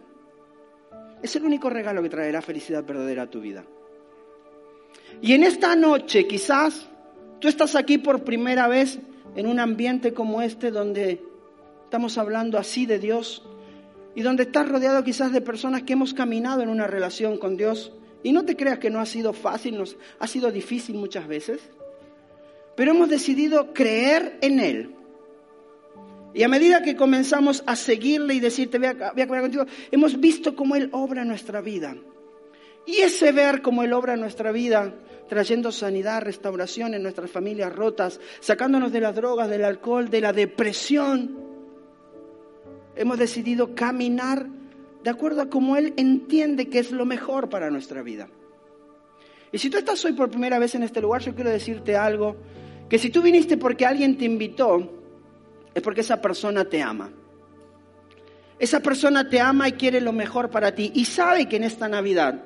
Es 1.23 1.35
el 1.37 1.45
único 1.45 1.69
regalo 1.69 2.03
que 2.03 2.09
traerá 2.09 2.43
felicidad 2.43 2.85
verdadera 2.85 3.23
a 3.23 3.31
tu 3.31 3.41
vida. 3.41 3.65
Y 5.21 5.33
en 5.33 5.43
esta 5.43 5.75
noche 5.75 6.27
quizás 6.27 6.89
tú 7.41 7.49
estás 7.49 7.75
aquí 7.75 7.99
por 7.99 8.25
primera 8.25 8.69
vez 8.69 8.99
en 9.37 9.47
un 9.47 9.61
ambiente 9.61 10.13
como 10.13 10.43
este 10.43 10.71
donde 10.71 11.23
estamos 11.85 12.19
hablando 12.19 12.59
así 12.59 12.87
de 12.87 12.99
Dios 12.99 13.43
y 14.15 14.23
donde 14.23 14.45
estás 14.45 14.69
rodeado 14.69 15.05
quizás 15.05 15.33
de 15.33 15.41
personas 15.41 15.83
que 15.83 15.93
hemos 15.93 16.15
caminado 16.15 16.63
en 16.63 16.69
una 16.69 16.87
relación 16.87 17.39
con 17.39 17.57
Dios 17.57 17.93
y 18.23 18.33
no 18.33 18.45
te 18.45 18.57
creas 18.57 18.79
que 18.79 18.91
no 18.91 19.01
ha 19.01 19.07
sido 19.07 19.33
fácil, 19.33 19.79
nos, 19.79 19.97
ha 20.19 20.27
sido 20.27 20.51
difícil 20.51 20.97
muchas 20.97 21.29
veces, 21.29 21.61
pero 22.75 22.93
hemos 22.93 23.09
decidido 23.09 23.73
creer 23.73 24.39
en 24.41 24.61
Él. 24.61 24.95
Y 26.35 26.43
a 26.43 26.49
medida 26.49 26.83
que 26.83 26.97
comenzamos 26.97 27.63
a 27.67 27.75
seguirle 27.75 28.35
y 28.35 28.41
decirte, 28.41 28.79
voy 28.79 28.89
a, 28.89 29.41
contigo, 29.41 29.65
hemos 29.91 30.21
visto 30.21 30.55
cómo 30.55 30.77
Él 30.77 30.89
obra 30.93 31.25
nuestra 31.25 31.61
vida. 31.61 31.97
Y 32.87 32.99
ese 32.99 33.33
ver 33.33 33.63
cómo 33.63 33.83
Él 33.83 33.93
obra 33.93 34.17
nuestra 34.17 34.53
vida, 34.53 34.95
trayendo 35.29 35.71
sanidad, 35.71 36.23
restauración 36.23 36.95
en 36.95 37.03
nuestras 37.03 37.31
familias 37.31 37.75
rotas, 37.75 38.21
sacándonos 38.41 38.91
de 38.93 39.01
las 39.01 39.15
drogas, 39.15 39.49
del 39.49 39.65
alcohol, 39.65 40.09
de 40.09 40.21
la 40.21 40.33
depresión, 40.33 41.39
hemos 42.97 43.19
decidido 43.19 43.75
caminar 43.75 44.47
de 45.05 45.11
acuerdo 45.11 45.43
a 45.43 45.49
cómo 45.49 45.77
Él 45.77 45.95
entiende 45.97 46.69
que 46.69 46.81
es 46.81 46.91
lo 46.91 47.07
mejor 47.07 47.49
para 47.49 47.71
nuestra 47.71 48.03
vida. 48.03 48.29
Y 49.53 49.59
si 49.59 49.71
tú 49.71 49.79
estás 49.79 50.05
hoy 50.05 50.13
por 50.13 50.31
primera 50.31 50.59
vez 50.59 50.75
en 50.75 50.83
este 50.83 51.01
lugar, 51.01 51.23
yo 51.23 51.35
quiero 51.35 51.51
decirte 51.51 51.97
algo, 51.97 52.37
que 52.89 52.99
si 52.99 53.11
tú 53.11 53.23
viniste 53.23 53.57
porque 53.57 53.87
alguien 53.87 54.19
te 54.19 54.25
invitó, 54.25 54.93
es 55.75 55.83
porque 55.83 56.01
esa 56.01 56.21
persona 56.21 56.65
te 56.65 56.83
ama. 56.83 57.11
Esa 58.59 58.81
persona 58.81 59.29
te 59.29 59.41
ama 59.41 59.69
y 59.69 59.73
quiere 59.73 60.01
lo 60.01 60.13
mejor 60.13 60.51
para 60.51 60.75
ti 60.75 60.91
y 60.95 61.05
sabe 61.05 61.49
que 61.49 61.57
en 61.57 61.65
esta 61.65 61.89
Navidad, 61.89 62.45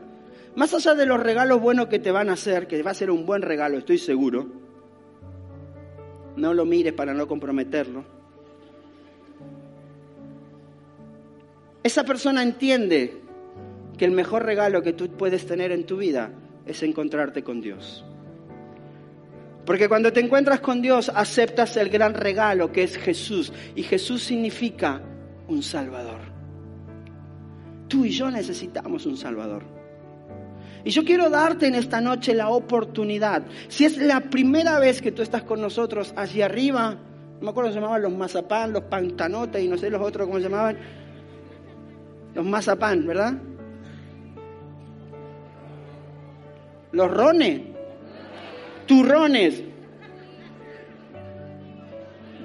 más 0.57 0.75
allá 0.75 0.95
de 0.95 1.07
los 1.07 1.21
regalos 1.21 1.61
buenos 1.61 1.87
que 1.87 1.99
te 1.99 2.11
van 2.11 2.29
a 2.29 2.35
hacer, 2.35 2.67
que 2.67 2.83
va 2.83 2.91
a 2.91 2.95
ser 2.95 3.11
un 3.11 3.27
buen 3.27 3.43
regalo, 3.43 3.79
estoy 3.79 3.99
seguro, 3.99 4.47
no 6.37 6.55
lo 6.55 6.65
mires 6.65 6.93
para 6.93 7.15
no 7.15 7.27
comprometerlo, 7.27 8.05
Esa 11.83 12.05
persona 12.05 12.43
entiende 12.43 13.21
que 13.99 14.05
el 14.05 14.13
mejor 14.13 14.45
regalo 14.45 14.83
que 14.83 14.93
tú 14.93 15.09
puedes 15.11 15.47
tener 15.47 15.73
en 15.73 15.85
tu 15.85 15.97
vida 15.97 16.31
es 16.65 16.83
encontrarte 16.83 17.43
con 17.43 17.61
Dios. 17.61 18.05
Porque 19.67 19.89
cuando 19.89 20.13
te 20.13 20.21
encuentras 20.21 20.61
con 20.61 20.81
Dios 20.81 21.11
aceptas 21.15 21.77
el 21.77 21.89
gran 21.89 22.15
regalo 22.15 22.71
que 22.71 22.85
es 22.85 22.97
Jesús. 22.97 23.53
Y 23.75 23.83
Jesús 23.83 24.23
significa 24.23 25.03
un 25.49 25.63
Salvador. 25.63 26.21
Tú 27.89 28.05
y 28.05 28.11
yo 28.11 28.31
necesitamos 28.31 29.07
un 29.07 29.17
Salvador. 29.17 29.82
Y 30.85 30.91
yo 30.91 31.05
quiero 31.05 31.31
darte 31.31 31.67
en 31.67 31.75
esta 31.75 32.01
noche 32.01 32.35
la 32.35 32.49
oportunidad. 32.49 33.45
Si 33.69 33.85
es 33.85 33.99
la 33.99 34.21
primera 34.21 34.79
vez 34.79 35.01
que 35.01 35.13
tú 35.13 35.23
estás 35.23 35.43
con 35.43 35.61
nosotros 35.61 36.13
allí 36.17 36.43
arriba, 36.43 36.97
no 37.41 37.41
me 37.41 37.51
acuerdo 37.51 37.71
cómo 37.71 37.73
se 37.73 37.81
llamaban 37.81 38.03
los 38.03 38.13
mazapán, 38.13 38.73
los 38.73 38.85
pantanotes 38.85 39.63
y 39.63 39.69
no 39.69 39.77
sé 39.77 39.91
los 39.91 40.03
otros 40.03 40.27
cómo 40.27 40.39
se 40.39 40.45
llamaban 40.45 40.77
los 42.35 42.45
mazapán, 42.45 43.07
¿verdad? 43.07 43.35
Los 46.93 47.11
rones, 47.11 47.63
turrones. 48.87 49.63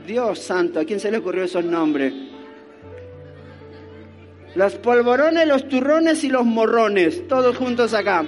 Dios 0.06 0.40
santo, 0.40 0.80
¿a 0.80 0.86
quién 0.86 1.00
se 1.00 1.12
le 1.12 1.18
ocurrió 1.18 1.44
esos 1.44 1.66
nombres? 1.66 2.14
Los 4.58 4.74
polvorones, 4.74 5.48
los 5.48 5.70
turrones 5.70 6.24
y 6.24 6.30
los 6.30 6.44
morrones, 6.44 7.28
todos 7.28 7.56
juntos 7.56 7.94
acá. 7.94 8.26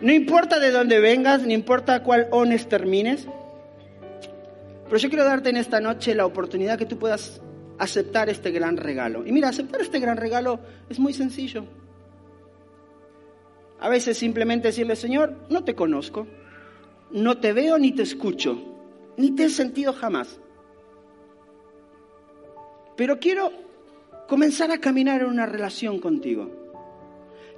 No 0.00 0.12
importa 0.12 0.58
de 0.58 0.72
dónde 0.72 0.98
vengas, 0.98 1.42
no 1.42 1.52
importa 1.52 2.02
cuál 2.02 2.26
ones 2.32 2.68
termines, 2.68 3.24
pero 4.86 4.96
yo 4.96 5.08
quiero 5.08 5.24
darte 5.24 5.50
en 5.50 5.58
esta 5.58 5.78
noche 5.78 6.12
la 6.16 6.26
oportunidad 6.26 6.76
que 6.76 6.86
tú 6.86 6.98
puedas 6.98 7.40
aceptar 7.78 8.28
este 8.28 8.50
gran 8.50 8.76
regalo. 8.76 9.24
Y 9.24 9.30
mira, 9.30 9.48
aceptar 9.48 9.80
este 9.80 10.00
gran 10.00 10.16
regalo 10.16 10.58
es 10.90 10.98
muy 10.98 11.12
sencillo. 11.12 11.66
A 13.78 13.88
veces 13.88 14.18
simplemente 14.18 14.66
decirle, 14.66 14.96
Señor, 14.96 15.36
no 15.48 15.62
te 15.62 15.76
conozco, 15.76 16.26
no 17.12 17.38
te 17.38 17.52
veo 17.52 17.78
ni 17.78 17.92
te 17.92 18.02
escucho, 18.02 18.60
ni 19.16 19.36
te 19.36 19.44
he 19.44 19.50
sentido 19.50 19.92
jamás. 19.92 20.40
Pero 22.96 23.20
quiero 23.20 23.65
comenzar 24.28 24.70
a 24.70 24.78
caminar 24.78 25.22
en 25.22 25.28
una 25.28 25.46
relación 25.46 25.98
contigo. 25.98 26.50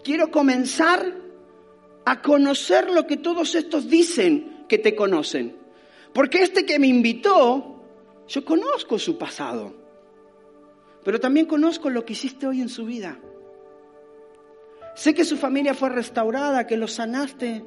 Quiero 0.02 0.30
comenzar 0.30 1.14
a 2.04 2.22
conocer 2.22 2.90
lo 2.90 3.06
que 3.06 3.16
todos 3.16 3.54
estos 3.54 3.88
dicen 3.88 4.64
que 4.68 4.78
te 4.78 4.94
conocen. 4.94 5.56
Porque 6.12 6.42
este 6.42 6.64
que 6.64 6.78
me 6.78 6.86
invitó, 6.86 7.82
yo 8.26 8.44
conozco 8.44 8.98
su 8.98 9.18
pasado 9.18 9.88
pero 11.08 11.20
también 11.20 11.46
conozco 11.46 11.88
lo 11.88 12.04
que 12.04 12.12
hiciste 12.12 12.46
hoy 12.46 12.60
en 12.60 12.68
su 12.68 12.84
vida. 12.84 13.18
Sé 14.94 15.14
que 15.14 15.24
su 15.24 15.38
familia 15.38 15.72
fue 15.72 15.88
restaurada, 15.88 16.66
que 16.66 16.76
lo 16.76 16.86
sanaste. 16.86 17.64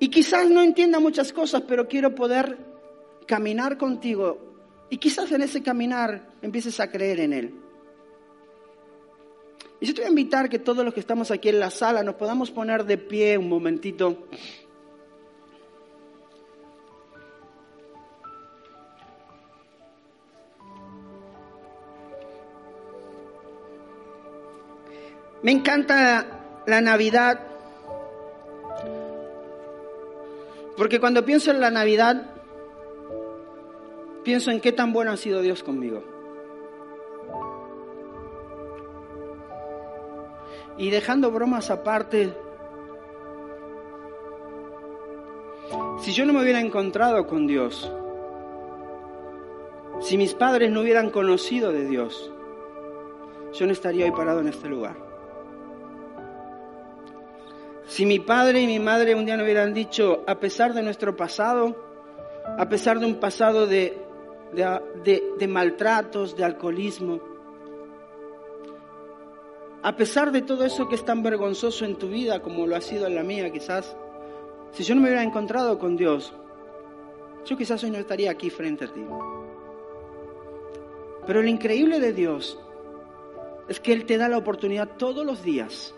Y 0.00 0.08
quizás 0.08 0.50
no 0.50 0.62
entienda 0.62 0.98
muchas 0.98 1.32
cosas, 1.32 1.62
pero 1.68 1.86
quiero 1.86 2.16
poder 2.16 2.58
caminar 3.24 3.78
contigo. 3.78 4.53
Y 4.90 4.98
quizás 4.98 5.30
en 5.32 5.42
ese 5.42 5.62
caminar 5.62 6.30
empieces 6.42 6.78
a 6.80 6.90
creer 6.90 7.20
en 7.20 7.32
Él. 7.32 7.54
Y 9.80 9.86
yo 9.86 9.94
te 9.94 10.00
voy 10.02 10.06
a 10.06 10.10
invitar 10.10 10.48
que 10.48 10.58
todos 10.58 10.84
los 10.84 10.94
que 10.94 11.00
estamos 11.00 11.30
aquí 11.30 11.48
en 11.48 11.60
la 11.60 11.70
sala 11.70 12.02
nos 12.02 12.14
podamos 12.14 12.50
poner 12.50 12.84
de 12.84 12.96
pie 12.96 13.36
un 13.36 13.48
momentito. 13.48 14.28
Me 25.42 25.52
encanta 25.52 26.62
la 26.66 26.80
Navidad, 26.80 27.38
porque 30.78 30.98
cuando 30.98 31.26
pienso 31.26 31.50
en 31.50 31.60
la 31.60 31.70
Navidad, 31.70 32.33
pienso 34.24 34.50
en 34.50 34.60
qué 34.60 34.72
tan 34.72 34.92
bueno 34.92 35.12
ha 35.12 35.16
sido 35.16 35.42
Dios 35.42 35.62
conmigo. 35.62 36.02
Y 40.76 40.90
dejando 40.90 41.30
bromas 41.30 41.70
aparte, 41.70 42.34
si 46.00 46.12
yo 46.12 46.26
no 46.26 46.32
me 46.32 46.42
hubiera 46.42 46.60
encontrado 46.60 47.26
con 47.26 47.46
Dios, 47.46 47.92
si 50.00 50.18
mis 50.18 50.34
padres 50.34 50.70
no 50.72 50.80
hubieran 50.80 51.10
conocido 51.10 51.72
de 51.72 51.86
Dios, 51.86 52.32
yo 53.52 53.66
no 53.66 53.72
estaría 53.72 54.04
hoy 54.04 54.10
parado 54.10 54.40
en 54.40 54.48
este 54.48 54.68
lugar. 54.68 54.96
Si 57.86 58.04
mi 58.04 58.18
padre 58.18 58.62
y 58.62 58.66
mi 58.66 58.80
madre 58.80 59.14
un 59.14 59.26
día 59.26 59.36
no 59.36 59.44
hubieran 59.44 59.72
dicho, 59.72 60.24
a 60.26 60.40
pesar 60.40 60.74
de 60.74 60.82
nuestro 60.82 61.14
pasado, 61.14 61.76
a 62.58 62.68
pesar 62.68 62.98
de 62.98 63.06
un 63.06 63.20
pasado 63.20 63.66
de, 64.54 65.46
maltratos, 65.48 66.36
de 66.36 66.44
alcoholismo, 66.44 67.20
a 69.82 69.94
pesar 69.96 70.32
de 70.32 70.42
todo 70.42 70.64
eso 70.64 70.88
que 70.88 70.94
es 70.94 71.04
tan 71.04 71.22
vergonzoso 71.22 71.84
en 71.84 71.96
tu 71.96 72.08
vida 72.08 72.40
como 72.40 72.66
lo 72.66 72.74
ha 72.74 72.80
sido 72.80 73.06
en 73.06 73.14
la 73.14 73.22
mía 73.22 73.50
quizás, 73.50 73.96
si 74.72 74.82
yo 74.82 74.94
no 74.94 75.02
me 75.02 75.08
hubiera 75.08 75.22
encontrado 75.22 75.78
con 75.78 75.96
Dios, 75.96 76.32
yo 77.44 77.56
quizás 77.56 77.84
hoy 77.84 77.90
no 77.90 77.98
estaría 77.98 78.30
aquí 78.30 78.48
frente 78.48 78.86
a 78.86 78.92
ti. 78.92 79.04
Pero 81.26 81.42
lo 81.42 81.48
increíble 81.48 82.00
de 82.00 82.12
Dios 82.12 82.58
es 83.68 83.80
que 83.80 83.92
Él 83.92 84.04
te 84.04 84.16
da 84.16 84.28
la 84.28 84.38
oportunidad 84.38 84.96
todos 84.96 85.24
los 85.24 85.42
días 85.42 85.94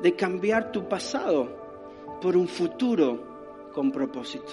de 0.00 0.14
cambiar 0.14 0.72
tu 0.72 0.88
pasado 0.88 1.48
por 2.20 2.36
un 2.36 2.48
futuro 2.48 3.70
con 3.72 3.90
propósito. 3.90 4.52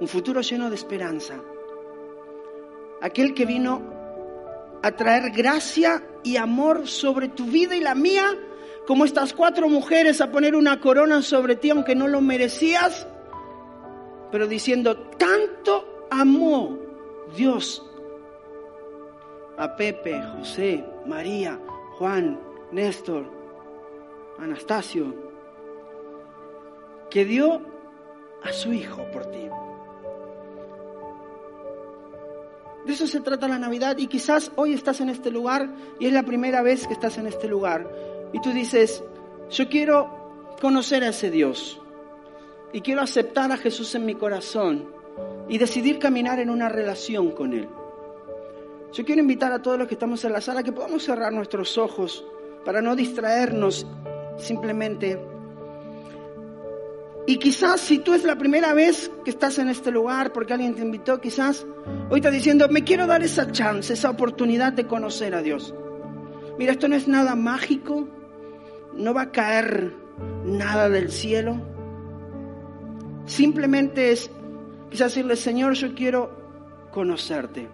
Un 0.00 0.08
futuro 0.08 0.40
lleno 0.40 0.70
de 0.70 0.76
esperanza. 0.76 1.36
Aquel 3.02 3.34
que 3.34 3.46
vino 3.46 3.82
a 4.82 4.92
traer 4.92 5.30
gracia 5.30 6.02
y 6.22 6.36
amor 6.36 6.86
sobre 6.86 7.28
tu 7.28 7.44
vida 7.44 7.76
y 7.76 7.80
la 7.80 7.94
mía, 7.94 8.26
como 8.86 9.04
estas 9.04 9.32
cuatro 9.32 9.68
mujeres 9.68 10.20
a 10.20 10.30
poner 10.30 10.54
una 10.54 10.80
corona 10.80 11.22
sobre 11.22 11.56
ti 11.56 11.70
aunque 11.70 11.94
no 11.94 12.08
lo 12.08 12.20
merecías, 12.20 13.06
pero 14.30 14.46
diciendo, 14.46 14.96
tanto 15.18 16.06
amó 16.10 16.78
Dios 17.36 17.84
a 19.56 19.76
Pepe, 19.76 20.22
José, 20.36 20.84
María, 21.06 21.58
Juan, 21.98 22.40
Néstor, 22.72 23.24
Anastasio, 24.38 25.14
que 27.10 27.24
dio 27.24 27.60
a 28.42 28.52
su 28.52 28.72
hijo 28.72 29.04
por 29.12 29.26
ti. 29.26 29.48
De 32.86 32.92
eso 32.92 33.06
se 33.06 33.20
trata 33.20 33.46
la 33.48 33.58
Navidad 33.58 33.98
y 33.98 34.06
quizás 34.06 34.52
hoy 34.56 34.72
estás 34.72 35.00
en 35.00 35.10
este 35.10 35.30
lugar 35.30 35.68
y 35.98 36.06
es 36.06 36.12
la 36.12 36.22
primera 36.22 36.62
vez 36.62 36.86
que 36.86 36.94
estás 36.94 37.18
en 37.18 37.26
este 37.26 37.46
lugar 37.46 37.88
y 38.32 38.40
tú 38.40 38.52
dices, 38.52 39.02
yo 39.50 39.68
quiero 39.68 40.08
conocer 40.60 41.04
a 41.04 41.08
ese 41.08 41.30
Dios 41.30 41.80
y 42.72 42.80
quiero 42.80 43.02
aceptar 43.02 43.50
a 43.52 43.56
Jesús 43.56 43.94
en 43.94 44.06
mi 44.06 44.14
corazón 44.14 44.88
y 45.48 45.58
decidir 45.58 45.98
caminar 45.98 46.38
en 46.38 46.50
una 46.50 46.68
relación 46.68 47.32
con 47.32 47.52
Él. 47.52 47.68
Yo 48.92 49.04
quiero 49.04 49.20
invitar 49.20 49.52
a 49.52 49.62
todos 49.62 49.78
los 49.78 49.86
que 49.86 49.94
estamos 49.94 50.24
en 50.24 50.32
la 50.32 50.40
sala 50.40 50.62
que 50.62 50.72
podamos 50.72 51.04
cerrar 51.04 51.32
nuestros 51.32 51.76
ojos 51.78 52.24
para 52.64 52.80
no 52.80 52.96
distraernos 52.96 53.86
simplemente. 54.36 55.29
Y 57.26 57.36
quizás 57.36 57.80
si 57.80 57.98
tú 57.98 58.14
es 58.14 58.24
la 58.24 58.36
primera 58.36 58.74
vez 58.74 59.10
que 59.24 59.30
estás 59.30 59.58
en 59.58 59.68
este 59.68 59.90
lugar 59.90 60.32
porque 60.32 60.52
alguien 60.52 60.74
te 60.74 60.82
invitó, 60.82 61.20
quizás 61.20 61.66
hoy 62.08 62.18
estás 62.18 62.32
diciendo, 62.32 62.68
me 62.68 62.82
quiero 62.82 63.06
dar 63.06 63.22
esa 63.22 63.50
chance, 63.52 63.92
esa 63.92 64.10
oportunidad 64.10 64.72
de 64.72 64.86
conocer 64.86 65.34
a 65.34 65.42
Dios. 65.42 65.74
Mira, 66.58 66.72
esto 66.72 66.88
no 66.88 66.96
es 66.96 67.08
nada 67.08 67.36
mágico, 67.36 68.08
no 68.94 69.14
va 69.14 69.22
a 69.22 69.32
caer 69.32 69.94
nada 70.44 70.88
del 70.88 71.10
cielo. 71.10 71.60
Simplemente 73.26 74.12
es 74.12 74.30
quizás 74.90 75.12
decirle, 75.12 75.36
Señor, 75.36 75.74
yo 75.74 75.94
quiero 75.94 76.88
conocerte. 76.90 77.68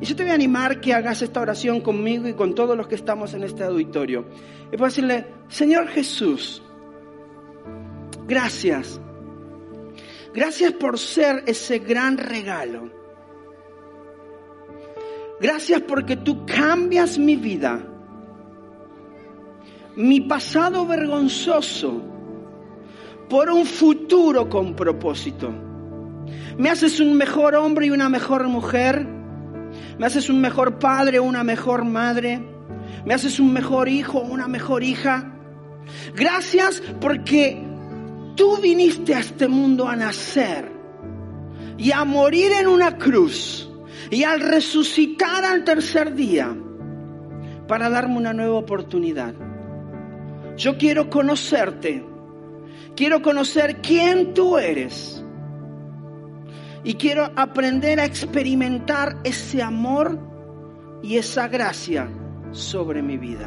Y 0.00 0.04
yo 0.04 0.14
te 0.14 0.22
voy 0.22 0.32
a 0.32 0.34
animar 0.34 0.80
que 0.80 0.92
hagas 0.92 1.22
esta 1.22 1.40
oración 1.40 1.80
conmigo 1.80 2.28
y 2.28 2.34
con 2.34 2.54
todos 2.54 2.76
los 2.76 2.86
que 2.86 2.94
estamos 2.94 3.32
en 3.34 3.42
este 3.42 3.64
auditorio. 3.64 4.26
Y 4.66 4.76
puedo 4.76 4.86
decirle, 4.86 5.26
Señor 5.48 5.88
Jesús, 5.88 6.62
gracias. 8.26 9.00
Gracias 10.34 10.72
por 10.72 10.98
ser 10.98 11.44
ese 11.46 11.78
gran 11.78 12.18
regalo. 12.18 12.90
Gracias 15.40 15.82
porque 15.82 16.16
tú 16.16 16.44
cambias 16.46 17.18
mi 17.18 17.36
vida. 17.36 17.82
Mi 19.96 20.20
pasado 20.20 20.86
vergonzoso 20.86 22.02
por 23.28 23.50
un 23.50 23.64
futuro 23.64 24.48
con 24.48 24.74
propósito. 24.74 25.50
Me 26.58 26.70
haces 26.70 27.00
un 27.00 27.14
mejor 27.14 27.54
hombre 27.54 27.86
y 27.86 27.90
una 27.90 28.08
mejor 28.08 28.46
mujer. 28.48 29.06
Me 29.98 30.06
haces 30.06 30.28
un 30.28 30.40
mejor 30.40 30.78
padre 30.78 31.18
o 31.18 31.24
una 31.24 31.44
mejor 31.44 31.84
madre. 31.84 32.42
Me 33.04 33.14
haces 33.14 33.40
un 33.40 33.52
mejor 33.52 33.88
hijo 33.88 34.18
o 34.18 34.26
una 34.26 34.48
mejor 34.48 34.82
hija. 34.82 35.32
Gracias 36.14 36.82
porque 37.00 37.65
tú 38.36 38.58
viniste 38.58 39.14
a 39.14 39.20
este 39.20 39.48
mundo 39.48 39.88
a 39.88 39.96
nacer 39.96 40.70
y 41.78 41.90
a 41.92 42.04
morir 42.04 42.52
en 42.52 42.68
una 42.68 42.96
cruz 42.98 43.68
y 44.10 44.22
al 44.22 44.40
resucitar 44.40 45.44
al 45.44 45.64
tercer 45.64 46.14
día 46.14 46.56
para 47.66 47.90
darme 47.90 48.16
una 48.16 48.32
nueva 48.32 48.56
oportunidad. 48.56 49.34
Yo 50.56 50.78
quiero 50.78 51.10
conocerte 51.10 52.04
Quiero 52.96 53.20
conocer 53.20 53.82
quién 53.82 54.32
tú 54.32 54.56
eres. 54.56 55.22
Y 56.82 56.94
quiero 56.94 57.30
aprender 57.36 58.00
a 58.00 58.06
experimentar 58.06 59.18
ese 59.22 59.62
amor 59.62 60.18
y 61.02 61.18
esa 61.18 61.46
gracia 61.46 62.08
sobre 62.52 63.02
mi 63.02 63.18
vida. 63.18 63.46